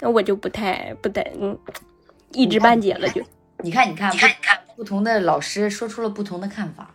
[0.00, 1.58] 那我就不太不太嗯，
[2.32, 3.22] 一知半解了就。
[3.58, 6.94] 你看，你看，你看，你看，不同的老师说出了不同的看法。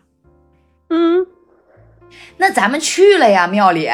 [0.90, 1.26] 嗯，
[2.38, 3.90] 那咱们去了呀，庙里。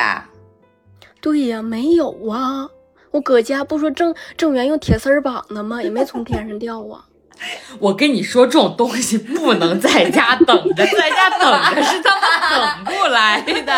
[1.22, 2.70] 对呀，没有啊。
[3.12, 5.82] 我搁家不说正正缘用铁丝绑的吗？
[5.82, 7.06] 也没从天上掉啊。
[7.80, 13.72] 我跟你说，这种东西不能在家等着， 在家等着是他妈等不来的。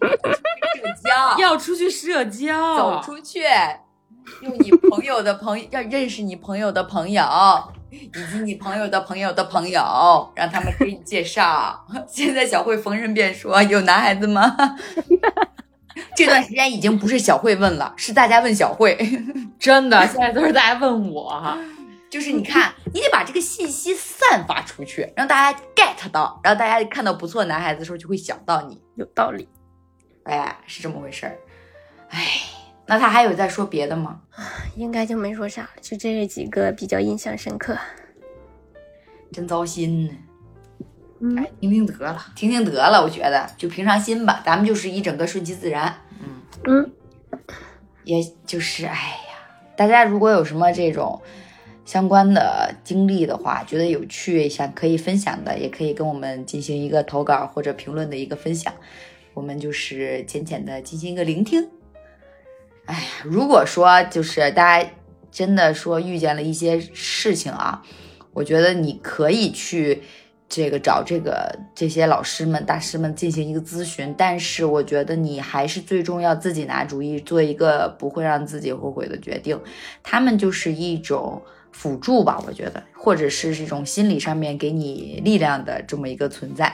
[0.00, 3.42] 社交要出去社交，走出去，
[4.42, 7.22] 用你朋友的朋友，要认识你朋友的朋友，
[7.90, 11.86] 以及你朋友的朋友的朋友，让他们给你介绍。
[12.08, 14.56] 现在小慧逢人便说：“有男孩子吗？”
[16.16, 18.96] 这段时间已经不是小慧问了，是大家问小慧。
[19.58, 21.56] 真的，现在都是大家问我。
[22.14, 28.80] 就是你看，你得把这个信息散发出去，让大家 get 到，然后大家看到不错的男孩子的时候就会想到你。
[28.94, 29.48] 有道理，
[30.22, 31.36] 哎，是这么回事儿。
[32.10, 32.24] 哎，
[32.86, 34.20] 那他还有在说别的吗？
[34.78, 37.76] 应该就没说啥了，就这几个比较印象深刻。
[39.32, 40.12] 真糟心呢。
[41.18, 45.92] 嗯哎，听听得了，听听得了，我觉得就平常心吧，咱们就是一整个顺其自然，
[46.64, 46.92] 嗯，
[48.04, 51.20] 也就是哎呀，大家如果有什么这种
[51.84, 58.72] 相关的经历的话，觉得有趣，想可以分享的，也可以跟我们进行一个投稿或者评论的一个分享，
[59.34, 61.68] 我们就是浅浅的进行一个聆听。
[62.86, 64.90] 哎呀，如果说就是大家
[65.30, 67.82] 真的说遇见了一些事情啊，
[68.32, 70.02] 我觉得你可以去
[70.48, 79.58] 这个找这个这些老师们、大师们进行一个咨询，但是我觉得你还是最终要自己拿主意，做一个不会让自己后悔的决定。
[80.02, 81.42] 他们就是一种
[81.74, 86.72] 辅助吧，我觉得，或者是这种心理上面给你力量的这么一个存在。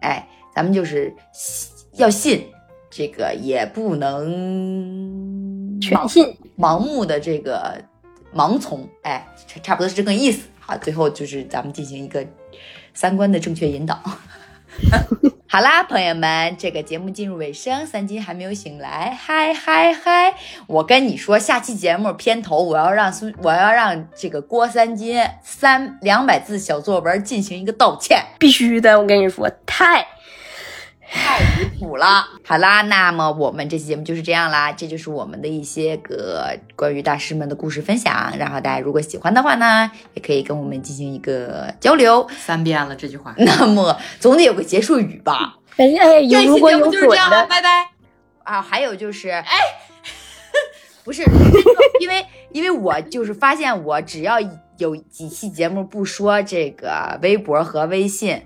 [0.00, 1.14] 哎，咱们就是
[1.92, 2.44] 要信，
[2.90, 6.36] 这个也不能全信。
[6.58, 7.80] 盲目的这个
[8.34, 9.26] 盲从，哎，
[9.62, 10.42] 差不多是这个意思。
[10.58, 12.26] 好，最后就是咱们进行一个
[12.92, 13.98] 三观的正确引导。
[15.46, 20.34] 好啦，朋友们，这个节目进入尾声，三金还没有醒来，嗨嗨嗨！
[20.66, 28.24] 我跟你说，下期节目片头我要让苏，我要让这个郭三金三两百字小作文进行一个道歉。
[28.38, 30.06] 必须的，我跟你说，太
[31.12, 32.26] 太离谱了。
[32.44, 38.32] 好啦，那么我们这期节目就是这样啦，这就是我们的一些个关于大师们的故事分享。
[38.38, 42.26] 然后大家如果喜欢的话呢，也可以跟我们进行一个交流。
[42.38, 43.34] 三遍了这句话。
[43.36, 45.58] 那么总得有个结束语吧？
[45.76, 47.88] 哎哎，有这期如果有节目就是这准样了，的，拜拜。
[48.44, 49.44] 啊，还有就是，哎，
[51.04, 51.22] 不是，
[52.00, 54.38] 因为因为我就是发现，我只要
[54.78, 58.42] 有几期节目不说这个微博和微信，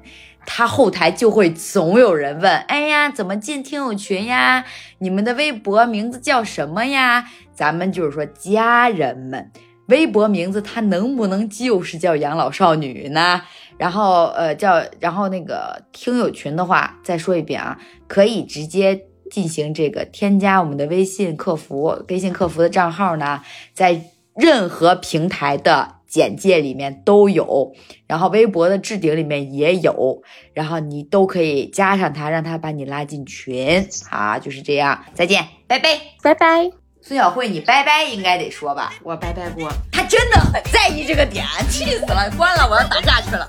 [0.47, 4.65] 他后台就会总有人问，哎呀，怎么进听友群呀？
[4.99, 7.27] 你们的微博名字叫什么呀？
[7.53, 9.51] 咱们就是说家人们。
[9.89, 13.43] 微博名字它能不能就是叫养老少女呢？
[13.79, 17.79] 然后呃叫，然后那个听友群的话，再说一遍啊，
[18.09, 23.43] 可以直接进行这个添加我们的微信客服，微信客服的账号呢，
[23.75, 24.01] 在
[24.35, 27.75] 任何平台的简介里面都有，
[28.07, 30.23] 然后微博的置顶里面也有，
[30.53, 33.87] 然后你都可以加上他，让他把你拉进群。
[34.11, 35.89] 好，就是这样，再见，拜拜。
[36.23, 36.71] 拜拜。
[37.03, 38.93] 孙小慧，你拜拜应该得说吧？
[39.05, 39.71] 我拜拜过。
[39.93, 42.29] 他真的很在意这个点，气死了！
[42.37, 43.47] 关了，我要打架去了。